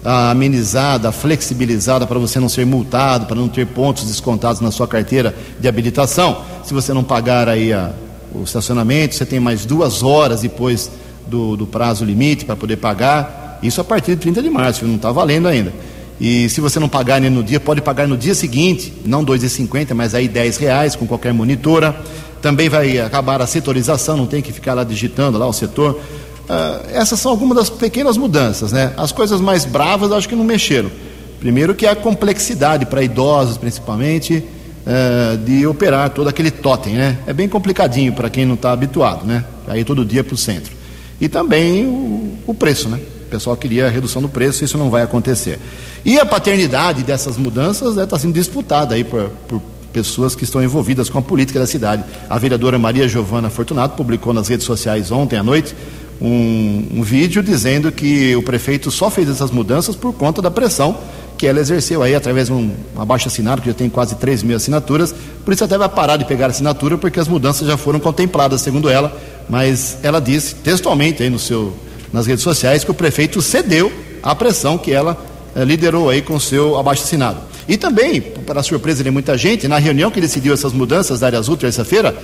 a 0.06 0.30
amenizada, 0.30 1.10
a 1.10 1.12
flexibilizada 1.12 2.06
para 2.06 2.20
você 2.20 2.40
não 2.40 2.50
ser 2.50 2.66
multado, 2.66 3.26
para 3.26 3.38
não 3.38 3.48
ter 3.48 3.66
pontos 3.66 4.04
descontados 4.04 4.62
na 4.62 4.70
sua 4.70 4.88
carteira 4.88 5.34
de 5.60 5.68
habilitação. 5.68 6.44
Se 6.64 6.76
você 6.76 6.94
não 6.94 7.04
pagar 7.04 7.50
aí 7.50 7.74
a, 7.74 7.92
o 8.32 8.44
estacionamento, 8.44 9.16
você 9.16 9.26
tem 9.26 9.40
mais 9.40 9.66
duas 9.66 10.04
horas 10.04 10.42
depois 10.42 10.92
do, 11.26 11.56
do 11.56 11.66
prazo 11.66 12.06
limite 12.06 12.46
para 12.46 12.56
poder 12.56 12.78
pagar 12.78 13.43
isso 13.64 13.82
a 13.82 13.84
partir 13.84 14.12
de 14.12 14.18
30 14.18 14.42
de 14.42 14.50
março, 14.50 14.86
não 14.86 14.96
está 14.96 15.12
valendo 15.12 15.48
ainda. 15.48 15.74
E 16.20 16.48
se 16.50 16.62
você 16.62 16.80
não 16.80 16.88
pagar 16.88 17.20
no 17.20 17.44
dia, 17.44 17.60
pode 17.60 17.82
pagar 17.82 18.08
no 18.08 18.16
dia 18.16 18.36
seguinte, 18.36 18.94
não 19.06 19.26
2,50, 19.26 19.94
mas 19.94 20.14
aí 20.14 20.28
10 20.28 20.58
reais 20.58 20.96
com 20.96 21.08
qualquer 21.08 21.34
monitora. 21.34 21.96
Também 22.42 22.70
vai 22.70 23.00
acabar 23.00 23.42
a 23.42 23.48
setorização, 23.48 24.18
não 24.18 24.26
tem 24.26 24.42
que 24.42 24.52
ficar 24.52 24.74
lá 24.74 24.84
digitando 24.84 25.38
lá 25.38 25.48
o 25.48 25.54
setor. 25.54 26.00
Uh, 26.44 26.90
essas 26.94 27.20
são 27.20 27.32
algumas 27.32 27.58
das 27.58 27.70
pequenas 27.70 28.18
mudanças, 28.18 28.74
né? 28.74 28.94
As 28.98 29.12
coisas 29.12 29.40
mais 29.40 29.64
bravas 29.66 30.12
acho 30.12 30.28
que 30.28 30.36
não 30.36 30.44
mexeram. 30.44 30.92
Primeiro 31.40 31.74
que 31.74 31.86
é 31.86 31.90
a 31.90 31.96
complexidade 31.96 32.86
para 32.86 33.02
idosos, 33.02 33.58
principalmente, 33.58 34.44
uh, 34.86 35.38
de 35.38 35.66
operar 35.66 36.10
todo 36.10 36.28
aquele 36.28 36.52
totem, 36.52 36.94
né? 36.96 37.18
É 37.26 37.34
bem 37.34 37.48
complicadinho 37.48 38.14
para 38.14 38.30
quem 38.30 38.46
não 38.46 38.56
está 38.56 38.72
habituado, 38.72 39.26
né? 39.26 39.44
Aí 39.68 39.84
todo 39.84 40.06
dia 40.06 40.24
para 40.24 40.36
o 40.36 40.38
centro. 40.38 40.74
E 41.20 41.30
também 41.30 41.86
o, 41.86 42.38
o 42.46 42.54
preço, 42.54 42.90
né? 42.90 43.00
Pessoal 43.34 43.58
queria 43.58 43.88
a 43.88 43.90
redução 43.90 44.22
do 44.22 44.30
preço, 44.30 44.64
isso 44.64 44.78
não 44.78 44.92
vai 44.92 45.02
acontecer. 45.02 45.60
E 46.06 46.20
a 46.20 46.26
paternidade 46.26 47.02
dessas 47.02 47.36
mudanças 47.36 47.90
está 47.90 48.02
né, 48.02 48.06
tá 48.06 48.20
sendo 48.20 48.34
disputada 48.34 48.94
aí 48.94 49.04
por, 49.04 49.32
por 49.48 49.60
pessoas 49.92 50.36
que 50.36 50.44
estão 50.44 50.64
envolvidas 50.64 51.10
com 51.10 51.18
a 51.18 51.22
política 51.22 51.58
da 51.58 51.66
cidade. 51.66 52.04
A 52.30 52.38
vereadora 52.38 52.78
Maria 52.78 53.08
Giovana 53.08 53.50
Fortunato 53.50 53.96
publicou 53.96 54.34
nas 54.34 54.48
redes 54.48 54.68
sociais 54.68 55.12
ontem 55.12 55.38
à 55.38 55.42
noite 55.42 55.76
um, 56.22 56.90
um, 56.94 57.02
vídeo 57.02 57.42
dizendo 57.42 57.92
que 57.92 58.36
o 58.36 58.44
prefeito 58.44 58.92
só 58.92 59.10
fez 59.10 59.28
essas 59.28 59.50
mudanças 59.50 59.96
por 59.96 60.14
conta 60.14 60.40
da 60.40 60.52
pressão 60.52 60.96
que 61.36 61.48
ela 61.48 61.60
exerceu 61.60 62.04
aí 62.04 62.14
através 62.14 62.48
de 62.48 62.54
um 62.54 62.72
abaixo 62.96 63.28
assinado, 63.28 63.64
que 63.64 63.68
já 63.68 63.74
tem 63.74 63.90
quase 63.90 64.16
3 64.16 64.44
mil 64.44 64.56
assinaturas, 64.56 65.14
por 65.44 65.52
isso 65.52 65.64
até 65.64 65.76
vai 65.76 65.90
parar 65.90 66.18
de 66.18 66.26
pegar 66.26 66.46
assinatura, 66.46 67.00
porque 67.00 67.20
as 67.20 67.28
mudanças 67.28 67.68
já 67.68 67.76
foram 67.76 68.00
contempladas, 68.00 68.62
segundo 68.62 68.88
ela, 68.88 69.12
mas 69.50 69.98
ela 70.04 70.22
disse 70.22 70.54
textualmente 70.56 71.24
aí 71.24 71.32
no 71.32 71.40
seu 71.40 71.74
nas 72.14 72.28
redes 72.28 72.44
sociais 72.44 72.84
que 72.84 72.92
o 72.92 72.94
prefeito 72.94 73.42
cedeu 73.42 73.92
à 74.22 74.36
pressão 74.36 74.78
que 74.78 74.94
ela 74.94 75.18
eh, 75.56 75.66
liderou 75.66 76.10
aí 76.10 76.22
com 76.22 76.40
seu 76.40 76.78
abaixo-assinado. 76.78 77.40
E 77.68 77.76
também, 77.76 78.22
para 78.22 78.62
surpresa 78.62 79.04
de 79.04 79.10
muita 79.10 79.38
gente, 79.38 79.68
na 79.68 79.80
reunião 79.80 80.12
que 80.12 80.22
decidiu 80.22 80.54
essas 80.54 80.72
mudanças 80.72 81.20
da 81.20 81.28
área 81.28 81.40
azul 81.40 81.58
terça-feira, 81.58 82.16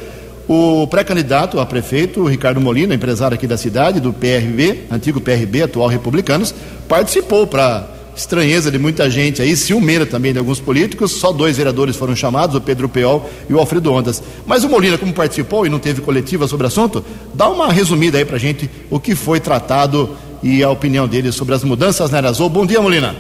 o 0.48 0.88
pré-candidato 0.88 1.60
a 1.60 1.66
prefeito, 1.66 2.26
Ricardo 2.26 2.60
Molina, 2.60 2.96
empresário 2.96 3.36
aqui 3.36 3.48
da 3.48 3.58
cidade, 3.58 4.00
do 4.00 4.12
PRB, 4.12 4.86
antigo 4.92 5.22
PRB, 5.22 5.64
atual 5.64 5.88
Republicanos, 5.88 6.54
participou 6.88 7.48
para 7.48 7.88
estranheza 8.20 8.70
de 8.70 8.78
muita 8.78 9.10
gente 9.10 9.42
aí, 9.42 9.56
ciumeira 9.56 10.06
também 10.06 10.34
de 10.34 10.40
alguns 10.40 10.60
políticos, 10.60 11.14
só 11.14 11.32
dois 11.32 11.56
vereadores 11.56 11.96
foram 11.96 12.16
chamados, 12.16 12.56
o 12.56 12.62
Pedro 12.62 12.90
Peol 12.90 13.30
e 13.50 13.54
o 13.54 13.60
Alfredo 13.60 13.94
Ondas. 13.94 14.22
Mas 14.46 14.64
o 14.64 14.70
Molina, 14.70 14.98
como 14.98 15.14
participou 15.14 15.66
e 15.66 15.70
não 15.70 15.80
teve 15.80 16.02
coletiva 16.02 16.48
sobre 16.48 16.66
o 16.66 16.68
assunto, 16.68 17.04
dá 17.34 17.50
uma 17.50 17.72
resumida 17.72 18.18
aí 18.18 18.26
pra 18.26 18.38
gente 18.38 18.70
o 18.90 19.00
que 19.00 19.16
foi 19.16 19.40
tratado 19.40 20.18
e 20.44 20.62
a 20.62 20.70
opinião 20.70 21.08
dele 21.08 21.32
sobre 21.32 21.56
as 21.56 21.64
mudanças 21.64 22.12
na 22.12 22.20
Azul. 22.20 22.50
Bom 22.50 22.66
dia, 22.66 22.82
Molina. 22.82 23.16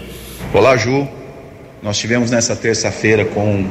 Olá, 0.54 0.76
Ju. 0.76 1.08
Nós 1.82 1.98
tivemos 1.98 2.30
nessa 2.30 2.54
terça-feira 2.54 3.24
com 3.24 3.66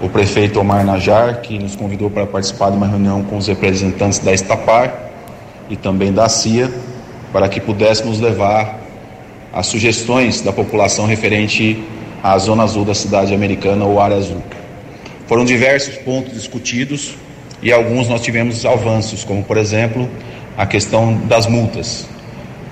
o 0.00 0.08
prefeito 0.08 0.58
Omar 0.58 0.84
Najar, 0.84 1.42
que 1.42 1.58
nos 1.58 1.76
convidou 1.76 2.08
para 2.08 2.26
participar 2.26 2.70
de 2.70 2.76
uma 2.78 2.86
reunião 2.86 3.22
com 3.22 3.36
os 3.36 3.46
representantes 3.46 4.18
da 4.18 4.32
Estapar 4.32 5.12
e 5.68 5.76
também 5.76 6.10
da 6.10 6.26
CIA, 6.26 6.72
para 7.32 7.48
que 7.50 7.60
pudéssemos 7.60 8.18
levar 8.18 8.83
as 9.54 9.68
sugestões 9.68 10.40
da 10.40 10.52
população 10.52 11.06
referente 11.06 11.80
à 12.20 12.36
zona 12.38 12.64
azul 12.64 12.84
da 12.84 12.94
cidade 12.94 13.32
americana 13.32 13.84
ou 13.84 14.00
área 14.00 14.16
azul. 14.16 14.42
Foram 15.28 15.44
diversos 15.44 15.94
pontos 15.98 16.32
discutidos 16.34 17.14
e 17.62 17.72
alguns 17.72 18.08
nós 18.08 18.20
tivemos 18.20 18.66
avanços, 18.66 19.22
como 19.22 19.44
por 19.44 19.56
exemplo 19.56 20.10
a 20.58 20.66
questão 20.66 21.16
das 21.28 21.46
multas. 21.46 22.08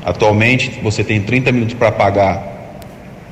Atualmente 0.04 0.80
você 0.82 1.04
tem 1.04 1.22
30 1.22 1.52
minutos 1.52 1.74
para 1.74 1.92
pagar 1.92 2.52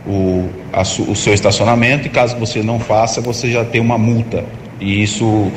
o, 0.06 0.48
a, 0.72 0.82
o 0.82 1.16
seu 1.16 1.34
estacionamento 1.34 2.06
e 2.06 2.10
caso 2.10 2.36
você 2.36 2.62
não 2.62 2.78
faça, 2.78 3.20
você 3.20 3.50
já 3.50 3.64
tem 3.64 3.80
uma 3.80 3.98
multa 3.98 4.44
e 4.78 5.02
isso 5.02 5.50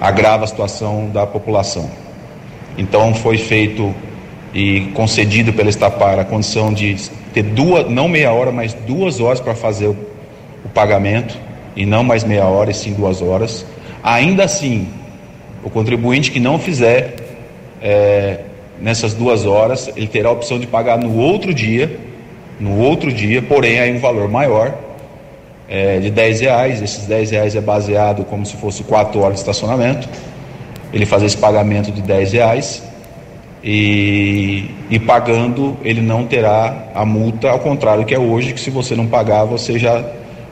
agrava 0.00 0.44
a 0.44 0.46
situação 0.46 1.10
da 1.10 1.26
população. 1.26 1.90
Então 2.78 3.12
foi 3.12 3.38
feito 3.38 3.92
e 4.52 4.90
concedido 4.94 5.52
pela 5.52 5.70
Estapar 5.70 6.18
a 6.18 6.24
condição 6.24 6.72
de 6.72 6.96
ter 7.32 7.42
duas, 7.42 7.88
não 7.88 8.08
meia 8.08 8.32
hora, 8.32 8.50
mas 8.50 8.74
duas 8.74 9.20
horas 9.20 9.40
para 9.40 9.54
fazer 9.54 9.86
o, 9.86 9.96
o, 10.64 10.68
pagamento, 10.68 11.38
e 11.76 11.86
não 11.86 12.02
mais 12.02 12.24
meia 12.24 12.44
hora, 12.44 12.70
e 12.70 12.74
sim 12.74 12.92
duas 12.92 13.22
horas. 13.22 13.64
Ainda 14.02 14.44
assim, 14.44 14.88
o 15.62 15.70
contribuinte 15.70 16.30
que 16.30 16.40
não 16.40 16.58
fizer 16.58 17.14
é, 17.80 18.40
nessas 18.80 19.14
duas 19.14 19.46
horas, 19.46 19.88
ele 19.96 20.08
terá 20.08 20.28
a 20.28 20.32
opção 20.32 20.58
de 20.58 20.66
pagar 20.66 20.98
no 20.98 21.16
outro 21.16 21.54
dia, 21.54 21.98
no 22.58 22.78
outro 22.78 23.12
dia, 23.12 23.40
porém 23.40 23.78
aí 23.78 23.92
um 23.92 24.00
valor 24.00 24.28
maior, 24.28 24.74
é, 25.68 26.00
de 26.00 26.10
10 26.10 26.40
reais. 26.40 26.82
Esses 26.82 27.06
10 27.06 27.30
reais 27.30 27.54
é 27.54 27.60
baseado 27.60 28.24
como 28.24 28.44
se 28.44 28.56
fosse 28.56 28.82
quatro 28.82 29.20
horas 29.20 29.34
de 29.34 29.40
estacionamento. 29.40 30.08
Ele 30.92 31.06
faz 31.06 31.22
esse 31.22 31.36
pagamento 31.36 31.92
de 31.92 32.02
10 32.02 32.32
reais 32.32 32.89
e, 33.62 34.70
e, 34.90 34.98
pagando 34.98 35.76
ele 35.82 36.00
não 36.00 36.26
terá 36.26 36.90
a 36.94 37.04
multa, 37.04 37.50
ao 37.50 37.60
contrário 37.60 38.04
que 38.06 38.14
é 38.14 38.18
hoje, 38.18 38.54
que 38.54 38.60
se 38.60 38.70
você 38.70 38.96
não 38.96 39.06
pagar, 39.06 39.44
você 39.44 39.78
já, 39.78 40.02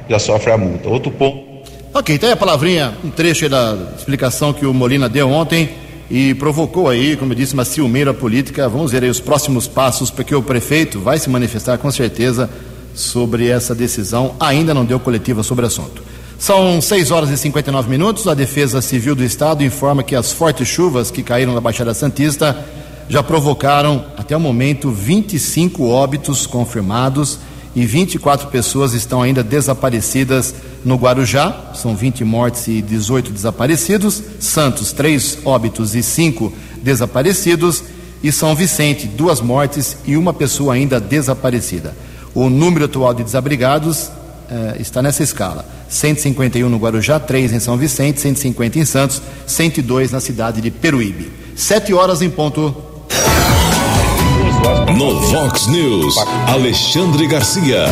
já 0.09 0.19
sofre 0.19 0.53
a 0.53 0.59
multa. 0.59 0.89
Outro 0.89 1.11
ponto. 1.11 1.49
Ok, 1.95 2.19
tem 2.19 2.31
a 2.31 2.37
palavrinha, 2.37 2.93
um 3.03 3.11
trecho 3.11 3.49
da 3.49 3.77
explicação 3.97 4.53
que 4.53 4.67
o 4.67 4.75
Molina 4.75 5.09
deu 5.09 5.31
ontem 5.31 5.71
e 6.11 6.35
provocou 6.35 6.89
aí, 6.89 7.17
como 7.17 7.33
eu 7.33 7.37
disse, 7.37 7.55
uma 7.55 7.65
ciumeira 7.65 8.13
política. 8.13 8.69
Vamos 8.69 8.93
ver 8.93 9.03
aí 9.03 9.11
os 9.11 9.21
próximos 9.21 9.67
passos, 9.67 10.11
porque 10.11 10.35
o 10.35 10.43
prefeito 10.43 11.01
vai 11.01 11.19
se 11.19 11.31
manifestar 11.31 11.79
com 11.79 11.91
certeza 11.91 12.49
sobre 12.95 13.49
essa 13.49 13.75
decisão. 13.75 14.35
Ainda 14.39 14.75
não 14.75 14.85
deu 14.85 15.01
coletiva 15.01 15.43
sobre 15.43 15.65
o 15.65 15.69
assunto. 15.69 16.03
São 16.39 16.81
6 16.81 17.11
horas 17.11 17.31
e 17.31 17.37
59 17.37 17.91
minutos. 17.91 18.27
A 18.29 18.35
Defesa 18.35 18.81
Civil 18.81 19.15
do 19.15 19.25
Estado 19.25 19.65
informa 19.65 20.03
que 20.03 20.15
as 20.15 20.33
fortes 20.33 20.69
chuvas 20.69 21.11
que 21.11 21.23
caíram 21.23 21.53
na 21.53 21.61
Baixada 21.61 21.93
Santista 21.93 22.65
já 23.09 23.23
provocaram, 23.23 24.05
até 24.17 24.37
o 24.37 24.41
momento, 24.41 24.91
25 24.91 25.89
óbitos 25.89 26.47
confirmados 26.47 27.39
e 27.75 27.87
24 27.87 28.49
pessoas 28.49 28.93
estão 28.93 29.23
ainda 29.23 29.43
desaparecidas 29.43 30.55
no 30.85 30.97
Guarujá, 30.97 31.73
são 31.75 31.97
20 31.97 32.25
mortes 32.25 32.69
e 32.69 32.83
18 32.83 33.31
desaparecidos, 33.33 34.23
Santos, 34.39 34.93
3 34.93 35.39
óbitos 35.45 35.95
e 35.95 36.03
5 36.03 36.53
desaparecidos, 36.83 37.83
e 38.23 38.33
São 38.33 38.55
Vicente, 38.55 39.07
duas 39.07 39.41
mortes 39.41 39.97
e 40.05 40.17
uma 40.17 40.35
pessoa 40.35 40.75
ainda 40.75 40.99
desaparecida. 40.99 41.95
O 42.35 42.51
número 42.51 42.87
atual 42.87 43.15
de 43.15 43.23
desabrigados 43.23 44.11
eh, 44.51 44.77
está 44.81 45.01
nessa 45.01 45.23
escala: 45.23 45.65
151 45.89 46.69
no 46.69 46.79
Guarujá, 46.79 47.21
3 47.21 47.53
em 47.53 47.61
São 47.61 47.77
Vicente, 47.77 48.21
150 48.21 48.79
em 48.79 48.85
Santos, 48.85 49.23
102 49.47 50.11
na 50.11 50.21
cidade 50.21 50.61
de 50.61 50.71
Peruíbe. 50.71 51.31
Sete 51.55 51.93
horas 51.95 52.23
em 52.23 52.31
ponto. 52.31 52.88
No 54.97 55.21
Vox 55.21 55.69
News, 55.69 56.17
Alexandre 56.49 57.27
Garcia. 57.29 57.87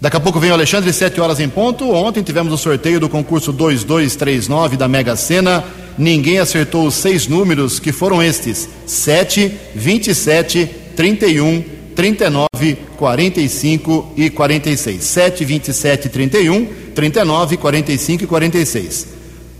Daqui 0.00 0.16
a 0.16 0.20
pouco 0.20 0.40
vem 0.40 0.50
o 0.50 0.54
Alexandre, 0.54 0.92
7 0.92 1.20
horas 1.20 1.38
em 1.38 1.48
ponto. 1.48 1.88
Ontem 1.92 2.24
tivemos 2.24 2.52
o 2.52 2.58
sorteio 2.58 2.98
do 2.98 3.08
concurso 3.08 3.52
2239 3.52 4.76
da 4.76 4.88
Mega 4.88 5.14
Sena. 5.14 5.64
Ninguém 5.96 6.38
acertou 6.38 6.86
os 6.86 6.94
seis 6.94 7.28
números 7.28 7.78
que 7.78 7.92
foram 7.92 8.20
estes: 8.20 8.68
7, 8.84 9.52
27, 9.74 10.66
31, 10.96 11.64
39, 11.94 12.78
45 12.96 14.12
e 14.16 14.28
46. 14.28 15.04
7, 15.04 15.44
27, 15.44 16.08
31, 16.08 16.66
39, 16.94 17.56
45 17.56 18.24
e 18.24 18.26
46. 18.26 19.15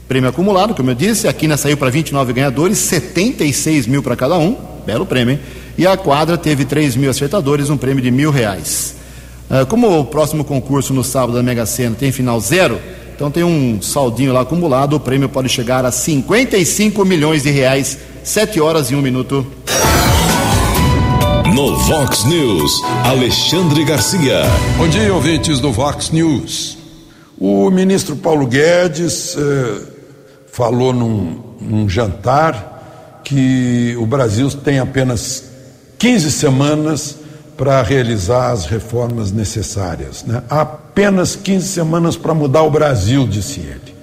Prêmio 0.08 0.30
acumulado, 0.30 0.72
como 0.72 0.90
eu 0.90 0.94
disse, 0.94 1.26
a 1.26 1.32
quina 1.32 1.56
saiu 1.56 1.76
para 1.76 1.90
29 1.90 2.32
ganhadores, 2.32 2.78
76 2.78 3.88
mil 3.88 4.02
para 4.04 4.14
cada 4.14 4.38
um, 4.38 4.56
belo 4.86 5.04
prêmio, 5.04 5.32
hein? 5.34 5.40
E 5.76 5.84
a 5.84 5.96
quadra 5.96 6.38
teve 6.38 6.64
3 6.64 6.94
mil 6.94 7.10
acertadores, 7.10 7.70
um 7.70 7.76
prêmio 7.76 8.02
de 8.02 8.10
mil 8.10 8.30
reais. 8.30 8.94
Uh, 9.50 9.66
como 9.66 9.98
o 9.98 10.04
próximo 10.04 10.44
concurso 10.44 10.94
no 10.94 11.02
sábado 11.02 11.34
da 11.34 11.42
Mega 11.42 11.66
Sena 11.66 11.96
tem 11.98 12.12
final 12.12 12.38
zero, 12.40 12.80
então 13.14 13.32
tem 13.32 13.42
um 13.42 13.82
saldinho 13.82 14.32
lá 14.32 14.42
acumulado, 14.42 14.94
o 14.94 15.00
prêmio 15.00 15.28
pode 15.28 15.48
chegar 15.48 15.84
a 15.84 15.90
55 15.90 17.04
milhões 17.04 17.42
de 17.42 17.50
reais, 17.50 17.98
7 18.22 18.60
horas 18.60 18.90
e 18.90 18.94
1 18.94 19.02
minuto. 19.02 19.44
No 21.52 21.76
Vox 21.78 22.24
News, 22.24 22.80
Alexandre 23.04 23.84
Garcia. 23.84 24.42
Bom 24.76 24.86
dia, 24.86 25.12
ouvintes 25.12 25.58
do 25.58 25.72
Vox 25.72 26.10
News. 26.10 26.76
O 27.38 27.70
ministro 27.70 28.16
Paulo 28.16 28.46
Guedes 28.46 29.36
eh, 29.36 29.95
falou 30.56 30.90
num, 30.90 31.38
num 31.60 31.86
jantar 31.86 33.20
que 33.22 33.94
o 34.00 34.06
Brasil 34.06 34.50
tem 34.50 34.78
apenas 34.78 35.50
15 35.98 36.32
semanas 36.32 37.18
para 37.58 37.82
realizar 37.82 38.52
as 38.52 38.64
reformas 38.64 39.30
necessárias. 39.30 40.24
Né? 40.24 40.42
Apenas 40.48 41.36
15 41.36 41.68
semanas 41.68 42.16
para 42.16 42.32
mudar 42.32 42.62
o 42.62 42.70
Brasil, 42.70 43.26
disse 43.26 43.60
ele. 43.60 43.94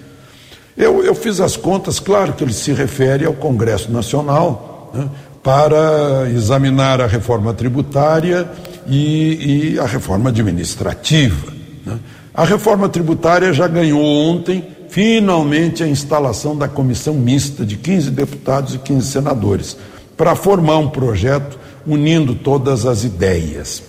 Eu, 0.77 1.03
eu, 1.03 1.15
fiz 1.15 1.39
as 1.39 1.57
contas, 1.57 1.99
claro 1.99 2.33
que 2.33 2.43
ele 2.43 2.53
se 2.53 2.71
refere 2.71 3.25
ao 3.25 3.33
Congresso 3.33 3.91
Nacional, 3.91 4.91
né? 4.93 5.09
para 5.41 6.29
examinar 6.29 7.01
a 7.01 7.07
reforma 7.07 7.51
tributária 7.55 8.47
e, 8.85 9.73
e 9.73 9.79
a 9.79 9.87
reforma 9.87 10.29
administrativa. 10.29 11.51
Né? 11.83 11.97
A 12.31 12.45
reforma 12.45 12.87
tributária 12.87 13.51
já 13.53 13.67
ganhou 13.67 14.03
ontem, 14.03 14.72
finalmente, 14.93 15.81
a 15.81 15.87
instalação 15.87 16.55
da 16.55 16.67
comissão 16.67 17.15
mista 17.15 17.65
de 17.65 17.77
15 17.77 18.11
deputados 18.11 18.75
e 18.75 18.77
15 18.77 19.07
senadores, 19.07 19.75
para 20.15 20.35
formar 20.35 20.77
um 20.77 20.87
projeto 20.87 21.57
unindo 21.87 22.35
todas 22.35 22.85
as 22.85 23.03
ideias. 23.03 23.81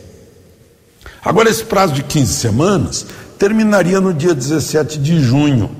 Agora, 1.22 1.50
esse 1.50 1.62
prazo 1.62 1.92
de 1.92 2.02
15 2.02 2.32
semanas 2.32 3.06
terminaria 3.38 4.00
no 4.00 4.14
dia 4.14 4.34
17 4.34 4.98
de 4.98 5.20
junho. 5.20 5.70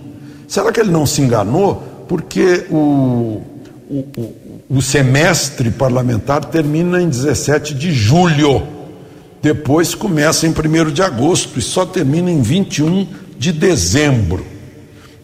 Será 0.47 0.71
que 0.71 0.79
ele 0.79 0.91
não 0.91 1.07
se 1.07 1.23
enganou? 1.23 1.83
Porque 2.07 2.67
o, 2.69 3.41
o, 3.89 4.35
o 4.69 4.83
semestre 4.83 5.71
parlamentar 5.71 6.45
termina 6.45 7.01
em 7.01 7.09
17 7.09 7.73
de 7.73 7.95
julho. 7.95 8.63
Depois 9.41 9.95
começa 9.95 10.47
em 10.47 10.51
1 10.51 10.91
de 10.93 11.01
agosto 11.01 11.59
e 11.59 11.63
só 11.63 11.87
termina 11.87 12.31
em 12.31 12.43
21 12.43 13.09
de 13.39 13.53
dezembro. 13.53 14.53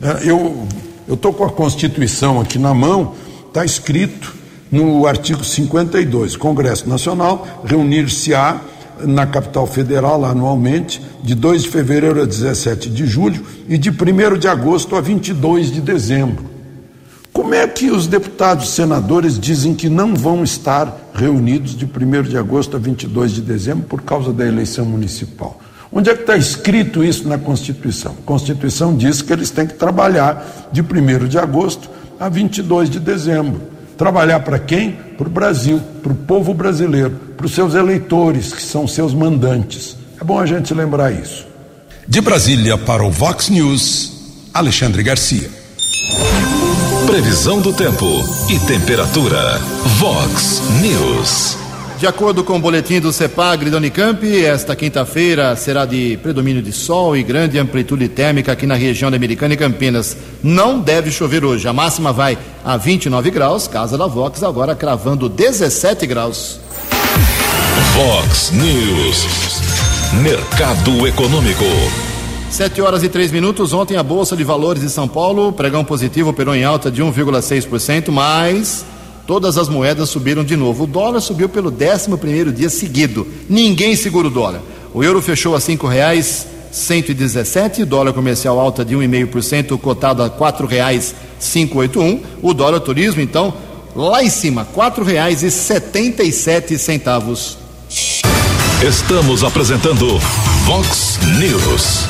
É, 0.03 0.31
eu 0.31 0.67
estou 1.07 1.31
com 1.31 1.45
a 1.45 1.51
Constituição 1.51 2.41
aqui 2.41 2.59
na 2.59 2.73
mão, 2.73 3.15
está 3.47 3.65
escrito 3.65 4.35
no 4.73 5.07
artigo 5.07 5.45
52: 5.45 6.37
Congresso 6.37 6.89
Nacional 6.89 7.47
reunir-se-á 7.65 8.63
na 9.01 9.27
capital 9.27 9.67
federal 9.67 10.25
anualmente, 10.25 11.03
de 11.23 11.35
2 11.35 11.65
de 11.65 11.69
fevereiro 11.69 12.23
a 12.23 12.25
17 12.25 12.89
de 12.89 13.07
julho 13.07 13.45
e 13.69 13.77
de 13.77 13.91
1 13.91 14.39
de 14.39 14.49
agosto 14.49 14.97
a 14.97 15.03
22 15.03 15.71
de 15.71 15.83
dezembro. 15.83 16.45
Como 17.31 17.55
é 17.55 17.67
que 17.67 17.91
os 17.91 18.07
deputados 18.07 18.69
e 18.69 18.73
senadores 18.73 19.39
dizem 19.39 19.75
que 19.75 19.89
não 19.89 20.15
vão 20.15 20.43
estar 20.43 21.11
reunidos 21.15 21.77
de 21.77 21.85
1 21.85 22.23
de 22.23 22.39
agosto 22.39 22.77
a 22.77 22.81
22 22.81 23.33
de 23.33 23.43
dezembro 23.43 23.85
por 23.85 24.01
causa 24.01 24.33
da 24.33 24.47
eleição 24.47 24.85
municipal? 24.87 25.61
Onde 25.93 26.09
é 26.09 26.15
que 26.15 26.21
está 26.21 26.37
escrito 26.37 27.03
isso 27.03 27.29
na 27.29 27.37
Constituição? 27.37 28.13
A 28.13 28.27
Constituição 28.27 28.97
diz 28.97 29.23
que 29.23 29.33
eles 29.33 29.51
têm 29.51 29.67
que 29.67 29.75
trabalhar 29.75 30.69
de 30.71 30.81
1 30.81 31.27
de 31.27 31.39
agosto 31.39 31.91
a 32.19 32.29
22 32.29 32.89
de 32.89 33.01
dezembro. 33.01 33.61
Trabalhar 33.99 34.41
para 34.41 34.59
quem? 34.59 34.93
Para 34.93 35.27
o 35.27 35.31
Brasil, 35.31 35.81
para 36.03 36.13
o 36.13 36.15
povo 36.15 36.55
brasileiro, 36.55 37.11
para 37.37 37.45
os 37.45 37.53
seus 37.53 37.75
eleitores, 37.75 38.53
que 38.53 38.63
são 38.63 38.87
seus 38.87 39.13
mandantes. 39.13 39.97
É 40.21 40.25
bom 40.25 40.39
a 40.39 40.47
gente 40.47 40.73
lembrar 40.73 41.13
isso. 41.13 41.47
De 42.07 42.21
Brasília 42.21 42.79
para 42.79 43.05
o 43.05 43.11
Vox 43.11 43.49
News, 43.49 44.13
Alexandre 44.55 45.03
Garcia. 45.03 45.51
Previsão 47.07 47.61
do 47.61 47.73
tempo 47.73 48.07
e 48.49 48.59
temperatura. 48.61 49.59
Vox 49.99 50.63
News. 50.81 51.70
De 52.01 52.07
acordo 52.07 52.43
com 52.43 52.57
o 52.57 52.59
boletim 52.59 52.99
do 52.99 53.13
CEPAGRE 53.13 53.69
da 53.69 53.77
Unicamp, 53.77 54.25
esta 54.43 54.75
quinta-feira 54.75 55.55
será 55.55 55.85
de 55.85 56.19
predomínio 56.23 56.63
de 56.63 56.73
sol 56.73 57.15
e 57.15 57.23
grande 57.23 57.59
amplitude 57.59 58.09
térmica 58.09 58.53
aqui 58.53 58.65
na 58.65 58.75
região 58.75 59.11
da 59.11 59.19
Americana 59.19 59.53
e 59.53 59.57
Campinas. 59.59 60.17
Não 60.43 60.81
deve 60.81 61.11
chover 61.11 61.45
hoje. 61.45 61.69
A 61.69 61.75
máxima 61.75 62.11
vai 62.11 62.39
a 62.65 62.79
29 62.79 63.31
graus, 63.31 63.69
casa 63.69 63.99
da 63.99 64.07
Vox 64.07 64.43
agora 64.43 64.75
cravando 64.75 65.29
17 65.29 66.07
graus. 66.07 66.59
Vox 67.93 68.51
News. 68.53 69.61
Mercado 70.23 71.07
Econômico. 71.07 71.67
Sete 72.51 72.81
horas 72.81 73.03
e 73.03 73.11
três 73.11 73.31
minutos. 73.31 73.75
Ontem 73.75 73.99
a 73.99 74.03
Bolsa 74.03 74.35
de 74.35 74.43
Valores 74.43 74.81
de 74.81 74.89
São 74.89 75.07
Paulo, 75.07 75.53
pregão 75.53 75.85
positivo, 75.85 76.31
operou 76.31 76.55
em 76.55 76.65
alta 76.65 76.91
de 76.91 77.03
1,6%, 77.03 78.09
mas 78.11 78.87
todas 79.31 79.57
as 79.57 79.69
moedas 79.69 80.09
subiram 80.09 80.43
de 80.43 80.57
novo. 80.57 80.83
O 80.83 80.87
dólar 80.89 81.21
subiu 81.21 81.49
pelo 81.49 81.71
11 81.73 82.17
primeiro 82.17 82.53
dia 82.53 82.69
seguido. 82.69 83.25
Ninguém 83.49 83.95
segura 83.95 84.27
o 84.27 84.31
dólar. 84.31 84.61
O 84.93 85.05
euro 85.05 85.23
fechou 85.23 85.55
a 85.55 85.61
cinco 85.61 85.87
reais 85.87 86.49
117, 86.73 87.85
dólar 87.85 88.13
comercial 88.13 88.59
alta 88.59 88.85
de 88.85 88.97
1,5%, 88.97 89.79
cotado 89.79 90.25
a 90.25 90.29
quatro 90.29 90.67
reais 90.67 91.15
581. 91.39 92.23
O 92.43 92.53
dólar 92.53 92.81
turismo, 92.81 93.21
então, 93.21 93.55
lá 93.95 94.21
em 94.21 94.29
cima, 94.29 94.65
sete 96.33 96.77
centavos. 96.77 97.57
Estamos 98.83 99.45
apresentando 99.45 100.19
Vox 100.65 101.21
News. 101.39 102.09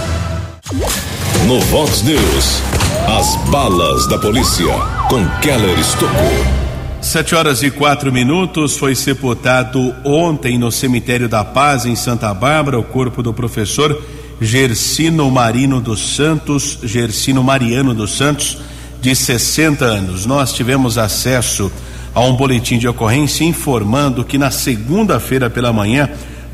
No 1.47 1.61
Vox 1.67 2.01
News, 2.01 2.63
as 3.07 3.37
balas 3.51 4.09
da 4.09 4.19
polícia 4.19 4.73
com 5.11 5.23
Keller 5.43 5.79
Estocou. 5.79 6.60
Sete 7.03 7.35
horas 7.35 7.63
e 7.63 7.71
quatro 7.71 8.13
minutos 8.13 8.77
foi 8.77 8.95
sepultado 8.95 9.95
ontem 10.05 10.59
no 10.59 10.71
cemitério 10.71 11.31
da 11.31 11.43
Paz 11.43 11.87
em 11.87 11.97
Santa 11.97 12.33
Bárbara 12.35 12.79
o 12.79 12.85
corpo 12.85 13.23
do 13.23 13.33
professor 13.33 14.01
Gersino 14.39 15.31
Marino 15.31 15.81
dos 15.81 16.15
Santos, 16.15 16.79
Gersino 16.83 17.43
Mariano 17.43 17.95
dos 17.95 18.15
Santos, 18.17 18.59
de 19.01 19.17
60 19.17 19.83
anos. 19.83 20.27
Nós 20.27 20.53
tivemos 20.53 20.99
acesso 20.99 21.73
a 22.15 22.21
um 22.21 22.37
boletim 22.37 22.79
de 22.79 22.87
ocorrência 22.87 23.45
informando 23.45 24.23
que 24.23 24.37
na 24.37 24.51
segunda-feira 24.51 25.49
pela 25.49 25.73
manhã, 25.73 26.09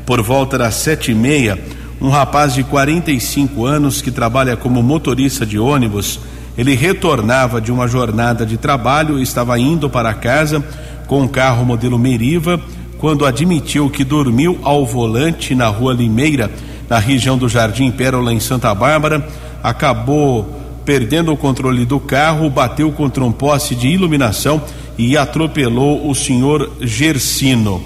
por 0.05 0.21
volta 0.21 0.57
das 0.57 0.75
sete 0.75 1.11
e 1.11 1.15
meia, 1.15 1.61
um 1.99 2.09
rapaz 2.09 2.53
de 2.53 2.63
45 2.63 3.65
anos 3.65 4.01
que 4.01 4.11
trabalha 4.11 4.55
como 4.55 4.81
motorista 4.81 5.45
de 5.45 5.59
ônibus. 5.59 6.21
Ele 6.57 6.73
retornava 6.73 7.61
de 7.61 7.71
uma 7.71 7.87
jornada 7.87 8.45
de 8.45 8.57
trabalho, 8.57 9.19
estava 9.19 9.59
indo 9.59 9.89
para 9.89 10.13
casa 10.13 10.63
com 11.05 11.21
um 11.21 11.27
carro 11.27 11.63
modelo 11.63 11.99
Meriva, 11.99 12.59
quando 12.97 13.25
admitiu 13.25 13.89
que 13.89 14.03
dormiu 14.03 14.57
ao 14.63 14.85
volante 14.85 15.53
na 15.53 15.67
rua 15.67 15.93
Limeira, 15.93 16.51
na 16.89 16.97
região 16.97 17.37
do 17.37 17.47
Jardim 17.47 17.91
Pérola, 17.91 18.33
em 18.33 18.39
Santa 18.39 18.73
Bárbara. 18.73 19.27
Acabou 19.63 20.57
perdendo 20.83 21.31
o 21.31 21.37
controle 21.37 21.85
do 21.85 21.99
carro, 21.99 22.49
bateu 22.49 22.91
contra 22.91 23.23
um 23.23 23.31
poste 23.31 23.75
de 23.75 23.89
iluminação 23.89 24.61
e 24.97 25.15
atropelou 25.15 26.09
o 26.09 26.15
senhor 26.15 26.71
Gersino. 26.81 27.83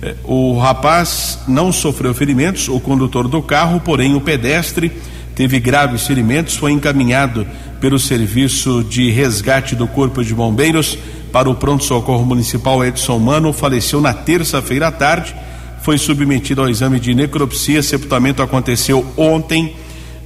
Eh, 0.00 0.14
o 0.24 0.56
rapaz 0.58 1.40
não 1.46 1.72
sofreu 1.72 2.14
ferimentos, 2.14 2.68
o 2.68 2.80
condutor 2.80 3.28
do 3.28 3.42
carro, 3.42 3.80
porém 3.80 4.14
o 4.14 4.20
pedestre 4.20 4.90
teve 5.34 5.58
graves 5.58 6.06
ferimentos, 6.06 6.56
foi 6.56 6.72
encaminhado 6.72 7.46
pelo 7.80 7.98
serviço 7.98 8.84
de 8.84 9.10
resgate 9.10 9.74
do 9.74 9.86
Corpo 9.86 10.24
de 10.24 10.34
Bombeiros 10.34 10.98
para 11.32 11.50
o 11.50 11.54
pronto-socorro 11.54 12.24
municipal 12.24 12.84
Edson 12.84 13.18
Mano, 13.18 13.52
faleceu 13.52 14.00
na 14.00 14.12
terça-feira 14.12 14.88
à 14.88 14.92
tarde, 14.92 15.34
foi 15.82 15.98
submetido 15.98 16.62
ao 16.62 16.68
exame 16.68 16.98
de 16.98 17.14
necropsia, 17.14 17.82
sepultamento 17.82 18.42
aconteceu 18.42 19.04
ontem 19.16 19.74